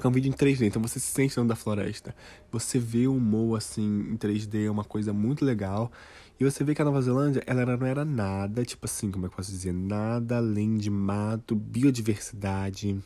Porque 0.00 0.06
é 0.06 0.08
um 0.08 0.14
vídeo 0.14 0.30
em 0.30 0.32
3D, 0.32 0.66
então 0.66 0.80
você 0.80 0.98
se 0.98 1.08
sente 1.08 1.36
dentro 1.36 1.46
da 1.46 1.54
floresta. 1.54 2.16
Você 2.50 2.78
vê 2.78 3.06
o 3.06 3.20
Mo 3.20 3.54
assim 3.54 3.82
em 4.10 4.16
3D, 4.16 4.64
é 4.64 4.70
uma 4.70 4.82
coisa 4.82 5.12
muito 5.12 5.44
legal. 5.44 5.92
E 6.38 6.44
você 6.44 6.64
vê 6.64 6.74
que 6.74 6.80
a 6.80 6.86
Nova 6.86 7.02
Zelândia, 7.02 7.42
ela 7.46 7.76
não 7.76 7.86
era 7.86 8.02
nada, 8.02 8.64
tipo 8.64 8.86
assim, 8.86 9.10
como 9.10 9.26
é 9.26 9.28
que 9.28 9.34
eu 9.34 9.36
posso 9.36 9.50
dizer? 9.50 9.74
Nada 9.74 10.38
além 10.38 10.78
de 10.78 10.88
mato, 10.88 11.54
biodiversidade, 11.54 12.98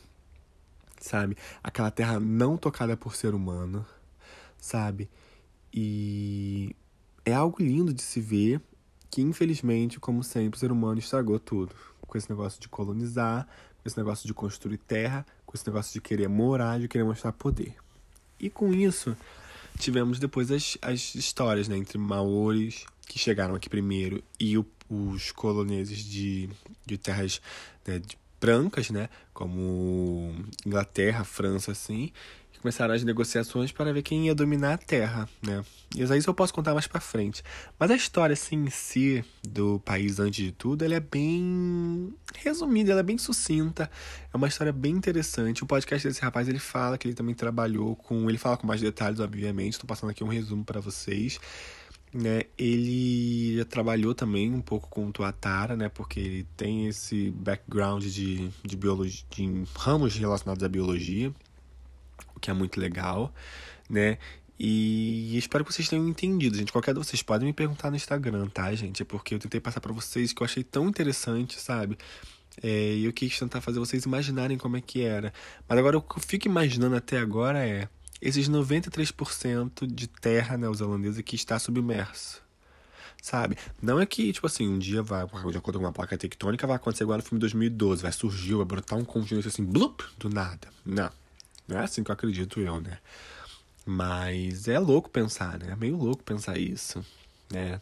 sabe? 0.97 1.35
Aquela 1.61 1.91
terra 1.91 2.17
não 2.17 2.55
tocada 2.55 2.95
por 2.95 3.13
ser 3.13 3.35
humano, 3.35 3.85
sabe? 4.57 5.09
E 5.73 6.73
é 7.25 7.33
algo 7.33 7.61
lindo 7.61 7.93
de 7.93 8.03
se 8.03 8.21
ver 8.21 8.61
que, 9.11 9.21
infelizmente, 9.21 9.99
como 9.99 10.23
sempre, 10.23 10.55
o 10.55 10.59
ser 10.61 10.71
humano 10.71 10.97
estragou 10.97 11.39
tudo. 11.41 11.75
Com 12.07 12.17
esse 12.17 12.29
negócio 12.29 12.61
de 12.61 12.69
colonizar, 12.69 13.45
com 13.83 13.89
esse 13.89 13.97
negócio 13.97 14.25
de 14.25 14.33
construir 14.33 14.77
terra, 14.77 15.25
com 15.55 15.57
esse 15.57 15.67
negócio 15.67 15.93
de 15.93 16.01
querer 16.01 16.27
morar, 16.27 16.79
de 16.79 16.87
querer 16.87 17.05
mostrar 17.05 17.31
poder. 17.31 17.73
E 18.37 18.49
com 18.49 18.73
isso, 18.73 19.15
tivemos 19.79 20.19
depois 20.19 20.51
as, 20.51 20.77
as 20.81 21.15
histórias 21.15 21.69
né, 21.69 21.77
entre 21.77 21.97
maores 21.97 22.85
que 23.07 23.17
chegaram 23.17 23.55
aqui 23.55 23.69
primeiro 23.69 24.21
e 24.37 24.57
o, 24.57 24.65
os 24.89 25.31
coloneses 25.31 25.99
de, 25.99 26.49
de 26.85 26.97
terras 26.97 27.41
né, 27.87 27.99
de 27.99 28.17
brancas, 28.39 28.89
né, 28.89 29.07
como 29.33 30.35
Inglaterra, 30.65 31.23
França, 31.23 31.71
assim, 31.71 32.11
que 32.55 32.61
começaram 32.61 32.93
as 32.93 33.03
negociações 33.03 33.71
para 33.71 33.91
ver 33.91 34.01
quem 34.01 34.27
ia 34.27 34.35
dominar 34.35 34.73
a 34.73 34.77
terra, 34.77 35.29
né. 35.41 35.63
E 35.95 36.01
isso 36.01 36.29
eu 36.29 36.33
posso 36.33 36.53
contar 36.53 36.73
mais 36.73 36.87
para 36.87 36.99
frente. 36.99 37.43
Mas 37.79 37.91
a 37.91 37.95
história 37.95 38.33
assim, 38.33 38.65
em 38.65 38.69
si 38.69 39.23
do 39.47 39.79
país 39.79 40.19
antes 40.19 40.43
de 40.43 40.51
tudo, 40.51 40.83
ela 40.83 40.95
é 40.95 40.99
bem 40.99 42.13
resumida, 42.35 42.91
ela 42.91 42.99
é 42.99 43.03
bem 43.03 43.17
sucinta, 43.17 43.89
é 44.33 44.37
uma 44.37 44.47
história 44.47 44.73
bem 44.73 44.93
interessante. 44.93 45.63
O 45.63 45.67
podcast 45.67 46.07
desse 46.07 46.21
rapaz 46.21 46.49
ele 46.49 46.59
fala 46.59 46.97
que 46.97 47.07
ele 47.07 47.15
também 47.15 47.35
trabalhou 47.35 47.95
com, 47.95 48.29
ele 48.29 48.37
fala 48.37 48.57
com 48.57 48.67
mais 48.67 48.81
detalhes, 48.81 49.19
obviamente. 49.19 49.73
Estou 49.73 49.87
passando 49.87 50.09
aqui 50.09 50.23
um 50.23 50.27
resumo 50.27 50.65
para 50.65 50.79
vocês 50.79 51.39
né, 52.15 52.43
ele 52.57 53.65
trabalhou 53.65 54.15
também 54.15 54.53
um 54.53 54.61
pouco 54.61 54.87
com 54.89 55.07
o 55.07 55.11
Tuatara, 55.11 55.75
né, 55.75 55.89
porque 55.89 56.19
ele 56.19 56.47
tem 56.55 56.87
esse 56.87 57.29
background 57.31 58.05
de, 58.05 58.49
de 58.63 58.77
biologia, 58.77 59.25
de 59.29 59.63
ramos 59.75 60.15
relacionados 60.15 60.63
à 60.63 60.69
biologia, 60.69 61.33
o 62.35 62.39
que 62.39 62.51
é 62.51 62.53
muito 62.53 62.79
legal, 62.79 63.33
né, 63.89 64.17
e 64.57 65.37
espero 65.37 65.65
que 65.65 65.73
vocês 65.73 65.87
tenham 65.89 66.07
entendido, 66.07 66.55
gente. 66.55 66.71
Qualquer 66.71 66.93
de 66.93 66.99
vocês 66.99 67.21
podem 67.21 67.47
me 67.47 67.53
perguntar 67.53 67.89
no 67.89 67.97
Instagram, 67.97 68.47
tá, 68.47 68.73
gente? 68.73 69.01
É 69.01 69.05
porque 69.05 69.35
eu 69.35 69.39
tentei 69.39 69.59
passar 69.59 69.81
para 69.81 69.91
vocês 69.91 70.31
que 70.31 70.41
eu 70.41 70.45
achei 70.45 70.63
tão 70.63 70.87
interessante, 70.87 71.59
sabe? 71.59 71.97
É, 72.63 72.95
e 72.95 73.05
eu 73.05 73.11
quis 73.11 73.37
tentar 73.37 73.59
fazer 73.59 73.79
vocês 73.79 74.05
imaginarem 74.05 74.57
como 74.57 74.77
é 74.77 74.81
que 74.81 75.01
era. 75.01 75.33
Mas 75.67 75.77
agora 75.77 75.97
o 75.97 76.01
que 76.01 76.17
eu 76.17 76.21
fico 76.21 76.47
imaginando 76.47 76.95
até 76.95 77.17
agora 77.17 77.67
é 77.67 77.89
esses 78.21 78.49
93% 78.49 79.85
de 79.85 80.07
terra 80.07 80.57
neozelandesa 80.57 81.21
que 81.21 81.35
está 81.35 81.59
submerso. 81.59 82.41
Sabe? 83.21 83.57
Não 83.81 83.99
é 83.99 84.05
que, 84.05 84.31
tipo 84.31 84.47
assim, 84.47 84.69
um 84.69 84.79
dia 84.79 85.01
vai, 85.01 85.25
de 85.25 85.57
acordo 85.57 85.79
com 85.79 85.85
uma 85.85 85.91
placa 85.91 86.17
tectônica, 86.17 86.65
vai 86.65 86.75
acontecer 86.77 87.03
igual 87.03 87.17
no 87.17 87.23
filme 87.23 87.39
2012, 87.39 88.03
vai 88.03 88.11
surgir, 88.11 88.53
vai 88.53 88.65
brotar 88.65 88.97
um 88.97 89.03
continente 89.03 89.47
assim, 89.47 89.65
blup, 89.65 90.03
do 90.17 90.29
nada. 90.29 90.69
Não. 90.85 91.09
Não 91.67 91.79
é 91.79 91.83
assim 91.83 92.03
que 92.03 92.11
eu 92.11 92.13
acredito 92.13 92.59
eu, 92.59 92.79
né? 92.79 92.99
Mas 93.85 94.67
é 94.67 94.79
louco 94.79 95.09
pensar, 95.09 95.59
né? 95.59 95.71
É 95.71 95.75
meio 95.75 95.95
louco 95.95 96.23
pensar 96.23 96.57
isso, 96.57 97.05
né? 97.51 97.79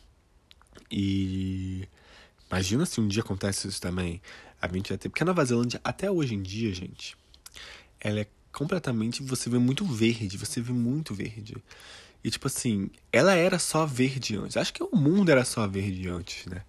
E 0.91 1.87
imagina 2.49 2.85
se 2.85 2.99
um 2.99 3.07
dia 3.07 3.21
acontece 3.21 3.67
isso 3.67 3.81
também. 3.81 4.21
A 4.61 4.67
gente 4.67 4.89
vai 4.89 4.97
ter. 4.97 5.09
Porque 5.09 5.23
a 5.23 5.25
Nova 5.25 5.43
Zelândia, 5.45 5.79
até 5.83 6.09
hoje 6.11 6.35
em 6.35 6.41
dia, 6.41 6.73
gente, 6.73 7.17
ela 7.99 8.19
é 8.21 8.27
completamente 8.51 9.23
você 9.23 9.49
vê 9.49 9.57
muito 9.57 9.85
verde, 9.85 10.37
você 10.37 10.61
vê 10.61 10.71
muito 10.71 11.13
verde. 11.13 11.55
E 12.23 12.29
tipo 12.29 12.47
assim, 12.47 12.89
ela 13.11 13.33
era 13.33 13.59
só 13.59 13.85
verde 13.85 14.37
antes. 14.37 14.55
Acho 14.55 14.73
que 14.73 14.83
o 14.83 14.95
mundo 14.95 15.29
era 15.29 15.43
só 15.43 15.67
verde 15.67 16.07
antes, 16.07 16.45
né? 16.45 16.63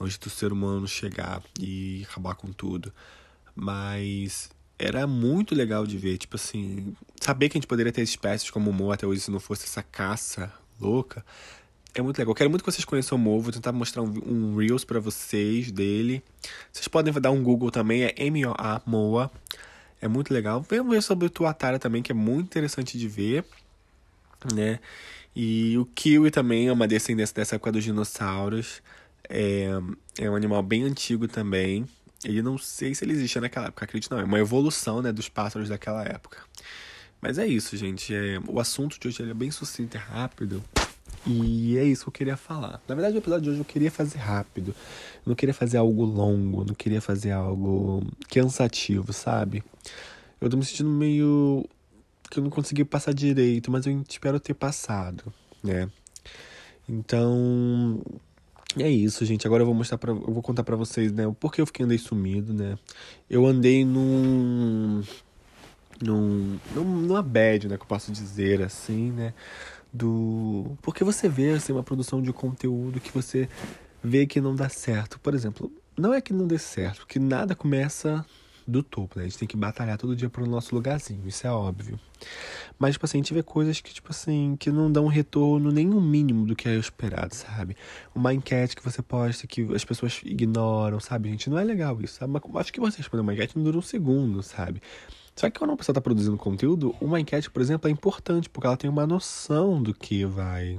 Antes 0.00 0.18
do 0.18 0.30
ser 0.30 0.52
humano 0.52 0.86
chegar 0.86 1.42
e 1.58 2.06
acabar 2.08 2.34
com 2.34 2.52
tudo. 2.52 2.92
Mas 3.54 4.50
era 4.80 5.06
muito 5.06 5.54
legal 5.54 5.86
de 5.86 5.98
ver, 5.98 6.16
tipo 6.16 6.36
assim, 6.36 6.94
saber 7.20 7.50
que 7.50 7.58
a 7.58 7.60
gente 7.60 7.66
poderia 7.66 7.92
ter 7.92 8.00
espécies 8.00 8.50
como 8.50 8.70
o 8.70 8.72
Mo 8.72 8.90
até 8.90 9.06
hoje 9.06 9.20
se 9.20 9.30
não 9.30 9.38
fosse 9.38 9.66
essa 9.66 9.82
caça 9.82 10.50
louca. 10.80 11.24
É 11.94 12.00
muito 12.00 12.18
legal. 12.18 12.30
Eu 12.30 12.34
quero 12.34 12.48
muito 12.48 12.64
que 12.64 12.72
vocês 12.72 12.84
conheçam 12.84 13.18
o 13.18 13.20
Mo. 13.20 13.38
Vou 13.40 13.52
tentar 13.52 13.72
mostrar 13.72 14.00
um, 14.00 14.12
um 14.26 14.56
Reels 14.56 14.82
para 14.82 14.98
vocês 14.98 15.70
dele. 15.70 16.22
Vocês 16.72 16.88
podem 16.88 17.12
dar 17.12 17.30
um 17.30 17.42
Google 17.42 17.70
também, 17.70 18.04
é 18.04 18.14
M-O-A, 18.16 18.80
Moa. 18.86 19.30
É 20.00 20.08
muito 20.08 20.32
legal. 20.32 20.62
Venham 20.62 20.88
ver 20.88 21.02
sobre 21.02 21.26
o 21.26 21.30
Tuatara 21.30 21.78
também, 21.78 22.02
que 22.02 22.12
é 22.12 22.14
muito 22.14 22.46
interessante 22.46 22.96
de 22.96 23.06
ver, 23.06 23.44
né? 24.54 24.80
E 25.36 25.76
o 25.76 25.84
Kiwi 25.84 26.30
também 26.30 26.68
é 26.68 26.72
uma 26.72 26.88
descendência 26.88 27.34
dessa 27.34 27.56
época 27.56 27.72
dos 27.72 27.84
dinossauros. 27.84 28.80
É, 29.28 29.68
é 30.18 30.30
um 30.30 30.34
animal 30.34 30.62
bem 30.62 30.84
antigo 30.84 31.28
também. 31.28 31.86
Ele 32.24 32.42
não 32.42 32.58
sei 32.58 32.94
se 32.94 33.04
ele 33.04 33.12
existia 33.12 33.40
naquela 33.40 33.66
época, 33.66 33.84
acredito 33.84 34.10
não. 34.10 34.20
É 34.20 34.24
uma 34.24 34.38
evolução, 34.38 35.00
né, 35.00 35.10
dos 35.12 35.28
pássaros 35.28 35.68
daquela 35.68 36.04
época. 36.04 36.38
Mas 37.20 37.38
é 37.38 37.46
isso, 37.46 37.76
gente. 37.76 38.14
É, 38.14 38.38
o 38.46 38.58
assunto 38.60 38.98
de 38.98 39.08
hoje 39.08 39.22
é 39.22 39.34
bem 39.34 39.50
sucinto 39.50 39.96
e 39.96 40.00
rápido. 40.00 40.62
E 41.26 41.76
é 41.76 41.84
isso 41.84 42.04
que 42.04 42.08
eu 42.08 42.12
queria 42.12 42.36
falar. 42.36 42.80
Na 42.88 42.94
verdade, 42.94 43.16
o 43.16 43.18
episódio 43.18 43.44
de 43.44 43.50
hoje 43.50 43.58
eu 43.60 43.64
queria 43.64 43.90
fazer 43.90 44.18
rápido. 44.18 44.70
Eu 44.70 45.30
não 45.30 45.34
queria 45.34 45.52
fazer 45.52 45.76
algo 45.76 46.04
longo, 46.04 46.64
não 46.64 46.74
queria 46.74 47.00
fazer 47.00 47.32
algo 47.32 48.06
cansativo, 48.30 49.12
sabe? 49.12 49.62
Eu 50.40 50.48
tô 50.48 50.56
me 50.56 50.64
sentindo 50.64 50.88
meio. 50.88 51.64
que 52.30 52.38
eu 52.38 52.42
não 52.42 52.50
consegui 52.50 52.84
passar 52.84 53.12
direito, 53.12 53.70
mas 53.70 53.86
eu 53.86 54.02
espero 54.08 54.40
ter 54.40 54.54
passado, 54.54 55.32
né? 55.62 55.90
Então. 56.88 58.02
É 58.78 58.88
isso, 58.88 59.24
gente. 59.24 59.46
Agora 59.46 59.62
eu 59.62 59.66
vou 59.66 59.74
mostrar 59.74 59.98
para, 59.98 60.12
eu 60.12 60.32
vou 60.32 60.42
contar 60.42 60.62
para 60.62 60.76
vocês, 60.76 61.12
né, 61.12 61.26
o 61.26 61.34
porquê 61.34 61.60
eu 61.60 61.66
fiquei 61.66 61.84
andei 61.84 61.98
sumido, 61.98 62.52
né? 62.54 62.78
Eu 63.28 63.46
andei 63.46 63.84
num 63.84 65.02
num, 66.02 66.58
numa 66.74 67.22
bad, 67.22 67.68
né, 67.68 67.76
que 67.76 67.82
eu 67.82 67.86
posso 67.86 68.12
dizer 68.12 68.62
assim, 68.62 69.10
né? 69.12 69.34
Do 69.92 70.76
porque 70.82 71.02
você 71.02 71.28
vê 71.28 71.50
assim 71.50 71.72
uma 71.72 71.82
produção 71.82 72.22
de 72.22 72.32
conteúdo 72.32 73.00
que 73.00 73.12
você 73.12 73.48
vê 74.02 74.26
que 74.26 74.40
não 74.40 74.54
dá 74.54 74.68
certo. 74.68 75.18
Por 75.18 75.34
exemplo, 75.34 75.72
não 75.96 76.14
é 76.14 76.20
que 76.20 76.32
não 76.32 76.46
dê 76.46 76.58
certo, 76.58 77.00
porque 77.00 77.18
nada 77.18 77.54
começa 77.56 78.24
do 78.70 78.82
topo, 78.82 79.18
né? 79.18 79.24
A 79.24 79.28
gente 79.28 79.38
tem 79.38 79.48
que 79.48 79.56
batalhar 79.56 79.98
todo 79.98 80.16
dia 80.16 80.30
pro 80.30 80.46
nosso 80.46 80.74
lugarzinho, 80.74 81.26
isso 81.26 81.46
é 81.46 81.50
óbvio. 81.50 81.98
Mas, 82.78 82.92
tipo 82.94 83.04
assim, 83.04 83.18
a 83.18 83.20
gente 83.20 83.34
vê 83.34 83.42
coisas 83.42 83.80
que, 83.80 83.92
tipo 83.92 84.10
assim, 84.10 84.56
que 84.58 84.70
não 84.70 84.90
dão 84.90 85.06
retorno 85.06 85.70
nem 85.70 85.90
o 85.90 86.00
mínimo 86.00 86.46
do 86.46 86.56
que 86.56 86.68
é 86.68 86.76
esperado, 86.76 87.34
sabe? 87.34 87.76
Uma 88.14 88.32
enquete 88.32 88.76
que 88.76 88.82
você 88.84 89.02
posta 89.02 89.46
que 89.46 89.62
as 89.74 89.84
pessoas 89.84 90.20
ignoram, 90.24 91.00
sabe, 91.00 91.28
gente? 91.30 91.50
Não 91.50 91.58
é 91.58 91.64
legal 91.64 92.00
isso, 92.00 92.14
sabe? 92.14 92.32
Mas 92.32 92.42
acho 92.56 92.72
que 92.72 92.80
você 92.80 92.98
responder 92.98 93.22
uma 93.22 93.34
enquete 93.34 93.56
não 93.56 93.64
dura 93.64 93.78
um 93.78 93.82
segundo, 93.82 94.42
sabe? 94.42 94.80
Só 95.36 95.48
que 95.48 95.58
quando 95.58 95.70
uma 95.70 95.76
pessoa 95.76 95.92
está 95.92 96.00
produzindo 96.00 96.36
conteúdo, 96.36 96.94
uma 97.00 97.18
enquete, 97.20 97.50
por 97.50 97.62
exemplo, 97.62 97.88
é 97.88 97.92
importante, 97.92 98.48
porque 98.50 98.66
ela 98.66 98.76
tem 98.76 98.90
uma 98.90 99.06
noção 99.06 99.82
do 99.82 99.94
que 99.94 100.24
vai. 100.24 100.78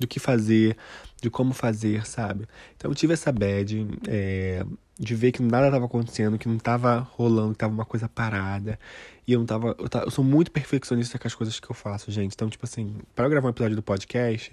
do 0.00 0.06
que 0.06 0.20
fazer, 0.20 0.76
de 1.20 1.28
como 1.30 1.52
fazer, 1.52 2.06
sabe? 2.06 2.46
Então 2.76 2.90
eu 2.90 2.94
tive 2.94 3.14
essa 3.14 3.32
bad 3.32 3.86
é, 4.06 4.64
de 4.98 5.14
ver 5.14 5.32
que 5.32 5.42
nada 5.42 5.66
estava 5.66 5.86
acontecendo, 5.86 6.38
que 6.38 6.48
não 6.48 6.56
estava 6.56 6.98
rolando, 6.98 7.52
que 7.52 7.58
tava 7.58 7.72
uma 7.72 7.84
coisa 7.84 8.08
parada. 8.08 8.78
E 9.26 9.32
eu 9.32 9.38
não 9.38 9.46
tava. 9.46 9.76
Eu, 9.78 9.88
tava, 9.88 10.06
eu 10.06 10.10
sou 10.10 10.24
muito 10.24 10.50
perfeccionista 10.50 11.18
com 11.18 11.28
as 11.28 11.34
coisas 11.34 11.60
que 11.60 11.70
eu 11.70 11.74
faço, 11.74 12.10
gente. 12.10 12.32
Então, 12.34 12.48
tipo 12.48 12.64
assim, 12.64 12.96
para 13.14 13.26
eu 13.26 13.30
gravar 13.30 13.46
um 13.48 13.50
episódio 13.50 13.76
do 13.76 13.82
podcast, 13.82 14.52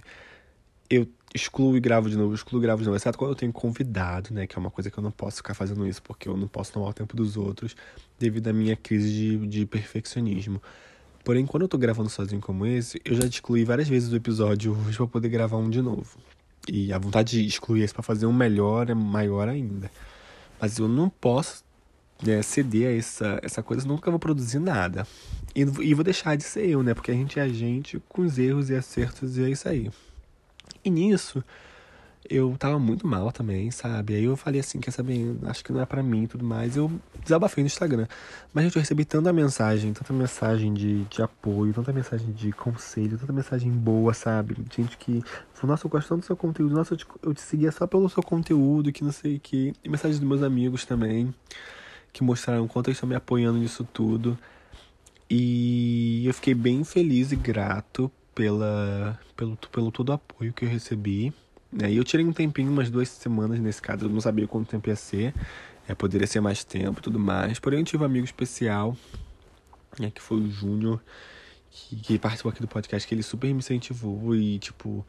eu 0.89 1.07
excluo 1.33 1.75
e 1.75 1.79
gravo 1.79 2.09
de 2.09 2.15
novo, 2.15 2.33
excluo 2.33 2.61
e 2.61 2.63
gravo 2.63 2.81
de 2.81 2.85
novo, 2.85 2.95
exceto 2.95 3.17
quando 3.17 3.31
eu 3.31 3.35
tenho 3.35 3.51
convidado, 3.51 4.33
né? 4.33 4.45
Que 4.45 4.55
é 4.55 4.59
uma 4.59 4.69
coisa 4.69 4.91
que 4.91 4.97
eu 4.97 5.03
não 5.03 5.11
posso 5.11 5.37
ficar 5.37 5.53
fazendo 5.53 5.85
isso, 5.87 6.01
porque 6.01 6.29
eu 6.29 6.37
não 6.37 6.47
posso 6.47 6.71
tomar 6.73 6.89
o 6.89 6.93
tempo 6.93 7.15
dos 7.15 7.35
outros 7.35 7.75
devido 8.19 8.47
à 8.47 8.53
minha 8.53 8.75
crise 8.75 9.11
de, 9.11 9.47
de 9.47 9.65
perfeccionismo. 9.65 10.61
Porém, 11.23 11.45
quando 11.45 11.63
eu 11.63 11.67
tô 11.67 11.77
gravando 11.77 12.09
sozinho 12.09 12.39
como 12.39 12.67
esse, 12.67 13.01
eu 13.03 13.15
já 13.15 13.25
excluí 13.25 13.65
várias 13.65 13.87
vezes 13.89 14.11
o 14.11 14.15
episódio 14.15 14.77
hoje 14.87 14.95
pra 14.95 15.07
poder 15.07 15.29
gravar 15.29 15.57
um 15.57 15.69
de 15.69 15.81
novo. 15.81 16.19
E 16.71 16.93
a 16.93 16.99
vontade 16.99 17.31
de 17.31 17.47
excluir 17.47 17.81
esse 17.81 17.93
pra 17.93 18.03
fazer 18.03 18.27
um 18.27 18.33
melhor 18.33 18.89
é 18.89 18.93
maior 18.93 19.49
ainda. 19.49 19.89
Mas 20.59 20.77
eu 20.77 20.87
não 20.87 21.09
posso 21.09 21.63
né, 22.23 22.41
ceder 22.41 22.87
a 22.87 22.97
essa, 22.97 23.39
essa 23.41 23.63
coisa, 23.63 23.87
nunca 23.87 24.09
vou 24.09 24.19
produzir 24.19 24.59
nada. 24.59 25.07
E, 25.55 25.61
e 25.61 25.93
vou 25.93 26.03
deixar 26.03 26.35
de 26.35 26.43
ser 26.43 26.67
eu, 26.69 26.83
né? 26.83 26.93
Porque 26.93 27.11
a 27.11 27.13
gente 27.13 27.39
é 27.39 27.43
a 27.43 27.47
gente 27.47 28.01
com 28.09 28.21
os 28.21 28.37
erros 28.37 28.69
e 28.69 28.75
acertos 28.75 29.37
e 29.37 29.43
é 29.43 29.49
isso 29.49 29.67
aí. 29.67 29.89
E 30.83 30.89
nisso, 30.89 31.43
eu 32.29 32.55
tava 32.57 32.79
muito 32.79 33.07
mal 33.07 33.31
também, 33.31 33.69
sabe? 33.71 34.15
Aí 34.15 34.23
eu 34.23 34.35
falei 34.35 34.59
assim, 34.59 34.79
quer 34.79 34.91
saber, 34.91 35.37
acho 35.43 35.63
que 35.63 35.71
não 35.71 35.81
é 35.81 35.85
para 35.85 36.01
mim 36.01 36.23
e 36.23 36.27
tudo 36.27 36.43
mais. 36.43 36.75
Eu 36.75 36.91
desabafei 37.23 37.63
no 37.63 37.67
Instagram. 37.67 38.07
Mas 38.53 38.65
gente, 38.65 38.75
eu 38.75 38.79
recebi 38.81 39.05
tanta 39.05 39.31
mensagem, 39.31 39.93
tanta 39.93 40.11
mensagem 40.13 40.73
de, 40.73 41.03
de 41.05 41.21
apoio, 41.21 41.73
tanta 41.73 41.93
mensagem 41.93 42.31
de 42.31 42.51
conselho, 42.51 43.17
tanta 43.17 43.31
mensagem 43.33 43.71
boa, 43.71 44.13
sabe? 44.13 44.55
Gente 44.75 44.97
que 44.97 45.21
falou, 45.53 45.73
nossa, 45.73 45.85
eu 45.85 45.89
gosto 45.89 46.09
tanto 46.09 46.21
do 46.21 46.25
seu 46.25 46.35
conteúdo, 46.35 46.73
nossa, 46.73 46.93
eu 46.93 46.97
te, 46.97 47.05
eu 47.21 47.33
te 47.33 47.41
seguia 47.41 47.71
só 47.71 47.85
pelo 47.85 48.09
seu 48.09 48.23
conteúdo, 48.23 48.91
que 48.91 49.03
não 49.03 49.11
sei 49.11 49.37
o 49.37 49.39
que. 49.39 49.73
E 49.83 49.89
mensagens 49.89 50.19
dos 50.19 50.27
meus 50.27 50.41
amigos 50.41 50.85
também, 50.85 51.33
que 52.11 52.23
mostraram 52.23 52.67
quanto 52.67 52.87
eles 52.87 52.97
estão 52.97 53.09
me 53.09 53.15
apoiando 53.15 53.59
nisso 53.59 53.87
tudo. 53.93 54.37
E 55.29 56.23
eu 56.25 56.33
fiquei 56.33 56.53
bem 56.53 56.83
feliz 56.83 57.31
e 57.31 57.35
grato 57.35 58.11
pela, 58.33 59.19
pelo, 59.35 59.57
pelo 59.71 59.91
todo 59.91 60.09
o 60.09 60.13
apoio 60.13 60.53
que 60.53 60.65
eu 60.65 60.69
recebi. 60.69 61.33
Né? 61.71 61.91
E 61.91 61.97
eu 61.97 62.03
tirei 62.03 62.25
um 62.25 62.33
tempinho, 62.33 62.71
umas 62.71 62.89
duas 62.89 63.09
semanas 63.09 63.59
nesse 63.59 63.81
caso, 63.81 64.05
eu 64.05 64.09
não 64.09 64.21
sabia 64.21 64.47
quanto 64.47 64.69
tempo 64.69 64.89
ia 64.89 64.95
ser. 64.95 65.33
É, 65.87 65.93
poderia 65.93 66.25
ser 66.25 66.39
mais 66.39 66.63
tempo 66.63 67.01
tudo 67.01 67.19
mais. 67.19 67.59
Porém, 67.59 67.79
eu 67.79 67.85
tive 67.85 68.03
um 68.03 68.05
amigo 68.05 68.25
especial, 68.25 68.97
né, 69.99 70.09
que 70.09 70.21
foi 70.21 70.37
o 70.37 70.49
Júnior, 70.49 70.99
que, 71.69 71.95
que 71.95 72.19
participou 72.19 72.51
aqui 72.51 72.61
do 72.61 72.67
podcast, 72.67 73.07
que 73.07 73.13
ele 73.13 73.23
super 73.23 73.47
me 73.47 73.59
incentivou 73.59 74.35
e, 74.35 74.57
tipo, 74.57 75.05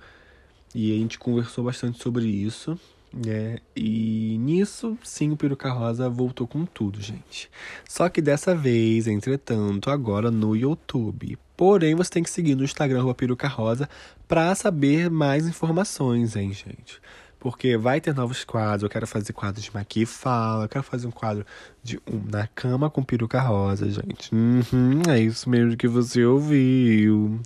e 0.74 0.92
a 0.92 0.96
gente 0.96 1.18
conversou 1.18 1.64
bastante 1.64 2.02
sobre 2.02 2.26
isso. 2.26 2.78
É, 3.26 3.60
e 3.74 4.36
nisso, 4.38 4.98
sim, 5.02 5.30
o 5.30 5.36
Peruca 5.36 5.70
Rosa 5.70 6.08
voltou 6.08 6.46
com 6.46 6.66
tudo, 6.66 7.00
gente. 7.00 7.50
Só 7.88 8.08
que 8.08 8.20
dessa 8.20 8.54
vez, 8.54 9.06
entretanto, 9.06 9.90
agora 9.90 10.30
no 10.30 10.54
YouTube. 10.54 11.38
Porém, 11.56 11.94
você 11.94 12.10
tem 12.10 12.22
que 12.22 12.30
seguir 12.30 12.54
no 12.54 12.64
Instagram, 12.64 13.12
Peruca 13.14 13.48
Rosa, 13.48 13.88
pra 14.28 14.54
saber 14.54 15.08
mais 15.08 15.46
informações, 15.46 16.36
hein, 16.36 16.52
gente. 16.52 17.00
Porque 17.38 17.76
vai 17.76 18.00
ter 18.00 18.14
novos 18.14 18.44
quadros. 18.44 18.82
Eu 18.82 18.90
quero 18.90 19.06
fazer 19.06 19.32
quadros 19.32 19.64
de 19.64 19.72
Maqui 19.72 20.04
Fala. 20.04 20.64
Eu 20.64 20.68
quero 20.68 20.84
fazer 20.84 21.06
um 21.06 21.10
quadro 21.10 21.46
de 21.82 21.98
um 22.06 22.20
na 22.30 22.46
cama 22.48 22.90
com 22.90 23.02
peruca 23.02 23.40
rosa, 23.40 23.88
gente. 23.88 24.34
Uhum, 24.34 25.02
é 25.08 25.20
isso 25.20 25.48
mesmo 25.48 25.76
que 25.76 25.86
você 25.86 26.24
ouviu. 26.24 27.40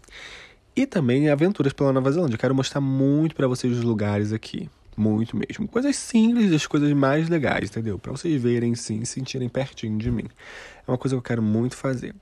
E 0.75 0.87
também 0.87 1.29
aventuras 1.29 1.73
pela 1.73 1.93
Nova 1.93 2.11
Zelândia. 2.11 2.35
Eu 2.35 2.39
quero 2.39 2.55
mostrar 2.55 2.81
muito 2.81 3.35
para 3.35 3.47
vocês 3.47 3.77
os 3.77 3.85
lugares 3.85 4.33
aqui. 4.33 4.71
Muito 5.01 5.35
mesmo. 5.35 5.67
Coisas 5.67 5.97
simples, 5.97 6.53
as 6.53 6.67
coisas 6.67 6.93
mais 6.93 7.27
legais, 7.27 7.71
entendeu? 7.71 7.99
Para 7.99 8.13
vocês 8.13 8.39
verem 8.43 8.75
sim, 8.75 9.03
sentirem 9.07 9.49
pertinho 9.49 9.97
de 9.97 10.11
mim. 10.11 10.27
É 10.87 10.91
uma 10.91 10.99
coisa 10.99 11.17
que 11.17 11.19
eu 11.19 11.23
quero 11.23 11.43
muito 11.43 11.75
fazer. 11.75 12.15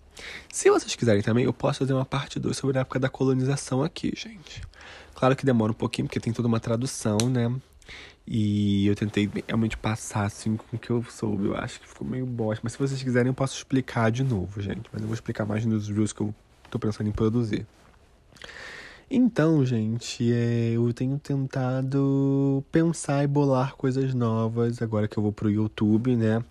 Se 0.49 0.71
vocês 0.71 0.95
quiserem 0.95 1.21
também, 1.21 1.45
eu 1.45 1.53
posso 1.53 1.81
fazer 1.81 1.93
uma 1.93 2.05
parte 2.05 2.39
2 2.39 2.57
sobre 2.57 2.79
a 2.79 2.83
época 2.83 3.01
da 3.01 3.09
colonização 3.09 3.83
aqui, 3.83 4.13
gente. 4.15 4.63
Claro 5.13 5.35
que 5.35 5.45
demora 5.45 5.73
um 5.73 5.75
pouquinho, 5.75 6.07
porque 6.07 6.21
tem 6.21 6.33
toda 6.33 6.47
uma 6.47 6.61
tradução, 6.61 7.19
né? 7.29 7.53
E 8.25 8.87
eu 8.87 8.95
tentei 8.95 9.29
realmente 9.49 9.77
passar 9.77 10.27
assim 10.27 10.57
com 10.57 10.77
o 10.77 10.79
que 10.79 10.91
eu 10.91 11.03
soube. 11.11 11.47
Eu 11.47 11.57
acho 11.57 11.81
que 11.81 11.89
ficou 11.89 12.07
meio 12.07 12.27
bosta. 12.27 12.61
Mas 12.63 12.75
se 12.75 12.79
vocês 12.79 13.03
quiserem, 13.03 13.31
eu 13.31 13.35
posso 13.35 13.57
explicar 13.57 14.13
de 14.13 14.23
novo, 14.23 14.63
gente. 14.63 14.89
Mas 14.93 15.03
eu 15.03 15.09
vou 15.09 15.15
explicar 15.15 15.45
mais 15.45 15.67
nos 15.67 15.89
reels 15.89 16.13
que 16.13 16.21
eu 16.21 16.33
tô 16.71 16.79
pensando 16.79 17.09
em 17.09 17.13
produzir. 17.13 17.67
Então, 19.11 19.65
gente, 19.65 20.31
é, 20.33 20.73
eu 20.75 20.93
tenho 20.93 21.19
tentado 21.19 22.63
pensar 22.71 23.25
e 23.25 23.27
bolar 23.27 23.75
coisas 23.75 24.13
novas 24.13 24.83
agora 24.83 25.09
que 25.09 25.19
eu 25.19 25.23
vou 25.23 25.33
pro 25.33 25.51
YouTube, 25.51 26.15
né? 26.15 26.45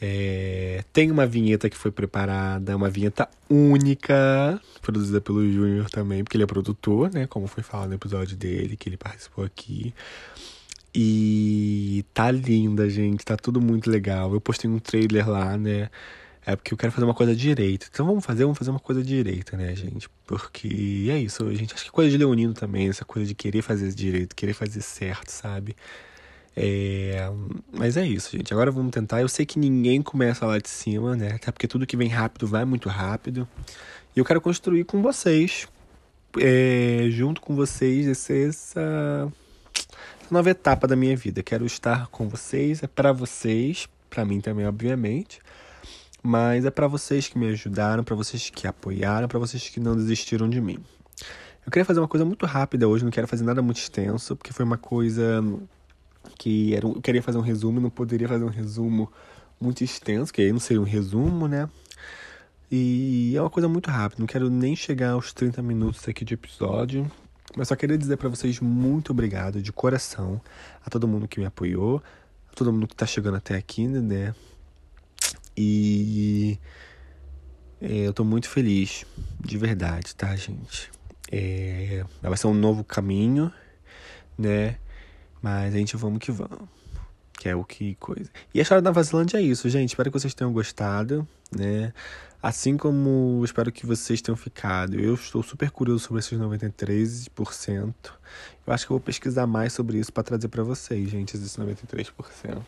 É, 0.00 0.82
tem 0.92 1.10
uma 1.10 1.26
vinheta 1.26 1.68
que 1.68 1.76
foi 1.76 1.90
preparada, 1.90 2.74
uma 2.76 2.88
vinheta 2.88 3.28
única, 3.50 4.60
produzida 4.80 5.20
pelo 5.20 5.50
Júnior 5.50 5.90
também, 5.90 6.24
porque 6.24 6.36
ele 6.36 6.44
é 6.44 6.46
produtor, 6.46 7.12
né? 7.12 7.26
Como 7.26 7.46
foi 7.46 7.62
falado 7.62 7.90
no 7.90 7.94
episódio 7.96 8.36
dele, 8.36 8.76
que 8.76 8.88
ele 8.88 8.96
participou 8.96 9.44
aqui. 9.44 9.94
E 10.94 12.04
tá 12.14 12.30
linda, 12.30 12.88
gente, 12.88 13.24
tá 13.24 13.36
tudo 13.36 13.60
muito 13.60 13.90
legal. 13.90 14.32
Eu 14.32 14.40
postei 14.40 14.70
um 14.70 14.78
trailer 14.78 15.28
lá, 15.28 15.56
né? 15.58 15.90
É 16.46 16.54
porque 16.54 16.74
eu 16.74 16.78
quero 16.78 16.92
fazer 16.92 17.04
uma 17.04 17.14
coisa 17.14 17.34
direita. 17.34 17.86
Então 17.90 18.04
vamos 18.04 18.24
fazer, 18.24 18.44
vamos 18.44 18.58
fazer 18.58 18.70
uma 18.70 18.80
coisa 18.80 19.02
direita, 19.02 19.56
né, 19.56 19.74
gente? 19.74 20.08
Porque 20.26 21.08
é 21.10 21.18
isso, 21.18 21.52
gente. 21.54 21.72
Acho 21.72 21.84
que 21.84 21.90
coisa 21.90 22.10
de 22.10 22.18
leonino 22.18 22.52
também, 22.52 22.88
essa 22.88 23.04
coisa 23.04 23.26
de 23.26 23.34
querer 23.34 23.62
fazer 23.62 23.92
direito, 23.94 24.36
querer 24.36 24.52
fazer 24.52 24.82
certo, 24.82 25.30
sabe? 25.30 25.74
É... 26.56 27.30
Mas 27.72 27.96
é 27.96 28.06
isso, 28.06 28.36
gente. 28.36 28.52
Agora 28.52 28.70
vamos 28.70 28.92
tentar. 28.92 29.22
Eu 29.22 29.28
sei 29.28 29.46
que 29.46 29.58
ninguém 29.58 30.02
começa 30.02 30.46
lá 30.46 30.58
de 30.58 30.68
cima, 30.68 31.16
né? 31.16 31.32
Até 31.34 31.50
porque 31.50 31.66
tudo 31.66 31.86
que 31.86 31.96
vem 31.96 32.08
rápido 32.08 32.46
vai 32.46 32.64
muito 32.64 32.88
rápido. 32.88 33.48
E 34.14 34.18
eu 34.18 34.24
quero 34.24 34.40
construir 34.40 34.84
com 34.84 35.00
vocês, 35.02 35.66
é... 36.38 37.06
junto 37.10 37.40
com 37.40 37.54
vocês, 37.56 38.06
essa, 38.06 38.34
essa 38.34 39.32
nova 40.30 40.50
etapa 40.50 40.86
da 40.86 40.94
minha 40.94 41.16
vida. 41.16 41.42
Quero 41.42 41.64
estar 41.64 42.06
com 42.08 42.28
vocês, 42.28 42.82
é 42.82 42.86
para 42.86 43.12
vocês, 43.12 43.88
para 44.10 44.26
mim 44.26 44.40
também, 44.42 44.66
obviamente. 44.66 45.40
Mas 46.26 46.64
é 46.64 46.70
para 46.70 46.88
vocês 46.88 47.28
que 47.28 47.38
me 47.38 47.48
ajudaram, 47.48 48.02
para 48.02 48.16
vocês 48.16 48.48
que 48.48 48.66
apoiaram, 48.66 49.28
para 49.28 49.38
vocês 49.38 49.68
que 49.68 49.78
não 49.78 49.94
desistiram 49.94 50.48
de 50.48 50.58
mim. 50.58 50.78
Eu 51.66 51.70
queria 51.70 51.84
fazer 51.84 52.00
uma 52.00 52.08
coisa 52.08 52.24
muito 52.24 52.46
rápida 52.46 52.88
hoje, 52.88 53.04
não 53.04 53.10
quero 53.10 53.28
fazer 53.28 53.44
nada 53.44 53.60
muito 53.60 53.76
extenso, 53.76 54.34
porque 54.34 54.50
foi 54.50 54.64
uma 54.64 54.78
coisa 54.78 55.44
que 56.38 56.74
era, 56.74 56.86
eu 56.86 56.98
queria 57.02 57.22
fazer 57.22 57.36
um 57.36 57.42
resumo, 57.42 57.78
não 57.78 57.90
poderia 57.90 58.26
fazer 58.26 58.42
um 58.42 58.48
resumo 58.48 59.12
muito 59.60 59.84
extenso, 59.84 60.32
que 60.32 60.40
aí 60.40 60.50
não 60.50 60.58
seria 60.58 60.80
um 60.80 60.86
resumo, 60.86 61.46
né? 61.46 61.68
E 62.70 63.36
é 63.36 63.40
uma 63.42 63.50
coisa 63.50 63.68
muito 63.68 63.90
rápida, 63.90 64.20
não 64.20 64.26
quero 64.26 64.48
nem 64.48 64.74
chegar 64.74 65.10
aos 65.10 65.30
30 65.30 65.60
minutos 65.62 66.08
aqui 66.08 66.24
de 66.24 66.32
episódio. 66.32 67.06
Mas 67.54 67.68
só 67.68 67.76
queria 67.76 67.98
dizer 67.98 68.16
para 68.16 68.30
vocês 68.30 68.60
muito 68.60 69.12
obrigado 69.12 69.60
de 69.60 69.70
coração 69.70 70.40
a 70.84 70.88
todo 70.88 71.06
mundo 71.06 71.28
que 71.28 71.38
me 71.38 71.44
apoiou, 71.44 72.02
a 72.50 72.54
todo 72.54 72.72
mundo 72.72 72.88
que 72.88 72.96
tá 72.96 73.04
chegando 73.04 73.36
até 73.36 73.56
aqui, 73.56 73.86
né? 73.86 74.34
E 75.56 76.58
é, 77.80 78.06
eu 78.06 78.12
tô 78.12 78.24
muito 78.24 78.48
feliz, 78.48 79.04
de 79.40 79.58
verdade, 79.58 80.14
tá, 80.14 80.34
gente? 80.36 80.90
É, 81.30 82.04
vai 82.22 82.36
ser 82.36 82.46
um 82.46 82.54
novo 82.54 82.82
caminho, 82.82 83.52
né? 84.38 84.76
Mas 85.42 85.74
a 85.74 85.78
gente 85.78 85.96
vamos 85.96 86.18
que 86.18 86.32
vamos. 86.32 86.68
Que 87.34 87.48
é 87.48 87.54
o 87.56 87.64
que 87.64 87.94
coisa. 87.96 88.30
E 88.54 88.58
a 88.58 88.62
história 88.62 88.80
da 88.80 88.90
Nova 88.90 89.02
Zelândia 89.02 89.38
é 89.38 89.42
isso, 89.42 89.68
gente. 89.68 89.90
Espero 89.90 90.10
que 90.10 90.18
vocês 90.18 90.32
tenham 90.32 90.52
gostado, 90.52 91.26
né? 91.54 91.92
Assim 92.42 92.76
como 92.76 93.42
espero 93.44 93.72
que 93.72 93.84
vocês 93.84 94.22
tenham 94.22 94.36
ficado. 94.36 94.98
Eu 94.98 95.14
estou 95.14 95.42
super 95.42 95.70
curioso 95.70 96.04
sobre 96.04 96.20
esses 96.20 96.38
93%. 96.38 97.94
Eu 98.66 98.72
acho 98.72 98.86
que 98.86 98.92
eu 98.92 98.96
vou 98.96 99.04
pesquisar 99.04 99.46
mais 99.46 99.72
sobre 99.72 99.98
isso 99.98 100.12
para 100.12 100.22
trazer 100.22 100.48
para 100.48 100.62
vocês, 100.62 101.08
gente, 101.10 101.36
esses 101.36 101.56
93%. 101.56 102.62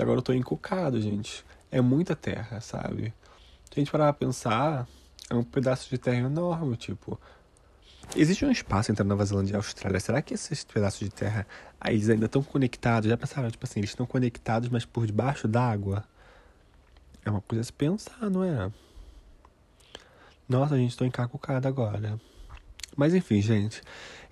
Agora 0.00 0.18
eu 0.18 0.22
tô 0.22 0.32
encucado, 0.32 1.00
gente. 1.00 1.44
É 1.70 1.80
muita 1.80 2.16
terra, 2.16 2.60
sabe? 2.60 3.12
Se 3.64 3.72
a 3.76 3.78
gente 3.80 3.90
parar 3.90 4.12
pra 4.12 4.26
pensar, 4.26 4.88
é 5.28 5.34
um 5.34 5.42
pedaço 5.42 5.88
de 5.90 5.98
terra 5.98 6.26
enorme, 6.26 6.76
tipo. 6.76 7.20
Existe 8.16 8.44
um 8.44 8.50
espaço 8.50 8.90
entre 8.90 9.04
Nova 9.04 9.24
Zelândia 9.24 9.52
e 9.52 9.56
Austrália. 9.56 10.00
Será 10.00 10.22
que 10.22 10.32
esses 10.32 10.64
pedaços 10.64 11.00
de 11.00 11.10
terra 11.10 11.46
eles 11.84 12.08
ainda 12.08 12.26
estão 12.26 12.42
conectados? 12.42 13.08
Já 13.08 13.16
pensaram, 13.16 13.50
tipo 13.50 13.66
assim, 13.66 13.80
eles 13.80 13.90
estão 13.90 14.06
conectados, 14.06 14.70
mas 14.70 14.86
por 14.86 15.06
debaixo 15.06 15.46
d'água? 15.46 16.04
É 17.24 17.30
uma 17.30 17.42
coisa 17.42 17.60
a 17.60 17.64
se 17.64 17.72
pensar, 17.72 18.30
não 18.30 18.42
é? 18.42 18.72
Nossa, 20.48 20.74
a 20.74 20.78
gente, 20.78 20.96
tô 20.96 21.04
encacucada 21.04 21.68
agora. 21.68 22.18
Mas 22.96 23.14
enfim, 23.14 23.42
gente. 23.42 23.82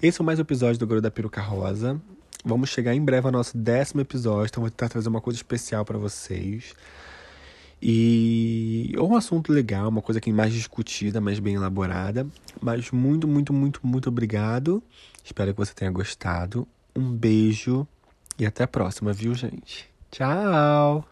Esse 0.03 0.22
é 0.22 0.25
mais 0.25 0.38
um 0.38 0.42
episódio 0.42 0.79
do 0.79 0.87
Goro 0.87 1.03
da 1.03 1.11
Peruca 1.11 1.42
Rosa. 1.42 2.01
Vamos 2.42 2.70
chegar 2.70 2.94
em 2.94 3.05
breve 3.05 3.27
ao 3.27 3.33
nosso 3.33 3.59
décimo 3.59 4.01
episódio, 4.01 4.49
então 4.51 4.62
vou 4.62 4.70
tentar 4.70 4.88
trazer 4.88 5.09
uma 5.09 5.20
coisa 5.20 5.37
especial 5.37 5.85
para 5.85 5.99
vocês. 5.99 6.75
E 7.81 8.95
ou 8.99 9.11
um 9.11 9.17
assunto 9.17 9.53
legal, 9.53 9.89
uma 9.89 10.03
coisa 10.03 10.21
que 10.21 10.33
mais 10.33 10.53
discutida, 10.53 11.21
mais 11.21 11.39
bem 11.39 11.55
elaborada. 11.55 12.27
Mas 12.61 12.91
muito, 12.91 13.29
muito, 13.29 13.53
muito, 13.53 13.81
muito 13.87 14.09
obrigado. 14.09 14.83
Espero 15.23 15.53
que 15.53 15.59
você 15.59 15.75
tenha 15.75 15.91
gostado. 15.91 16.67
Um 16.95 17.12
beijo 17.12 17.87
e 18.39 18.47
até 18.47 18.65
a 18.65 18.69
próxima, 18.69 19.12
viu, 19.12 19.35
gente? 19.35 19.89
Tchau! 20.11 21.05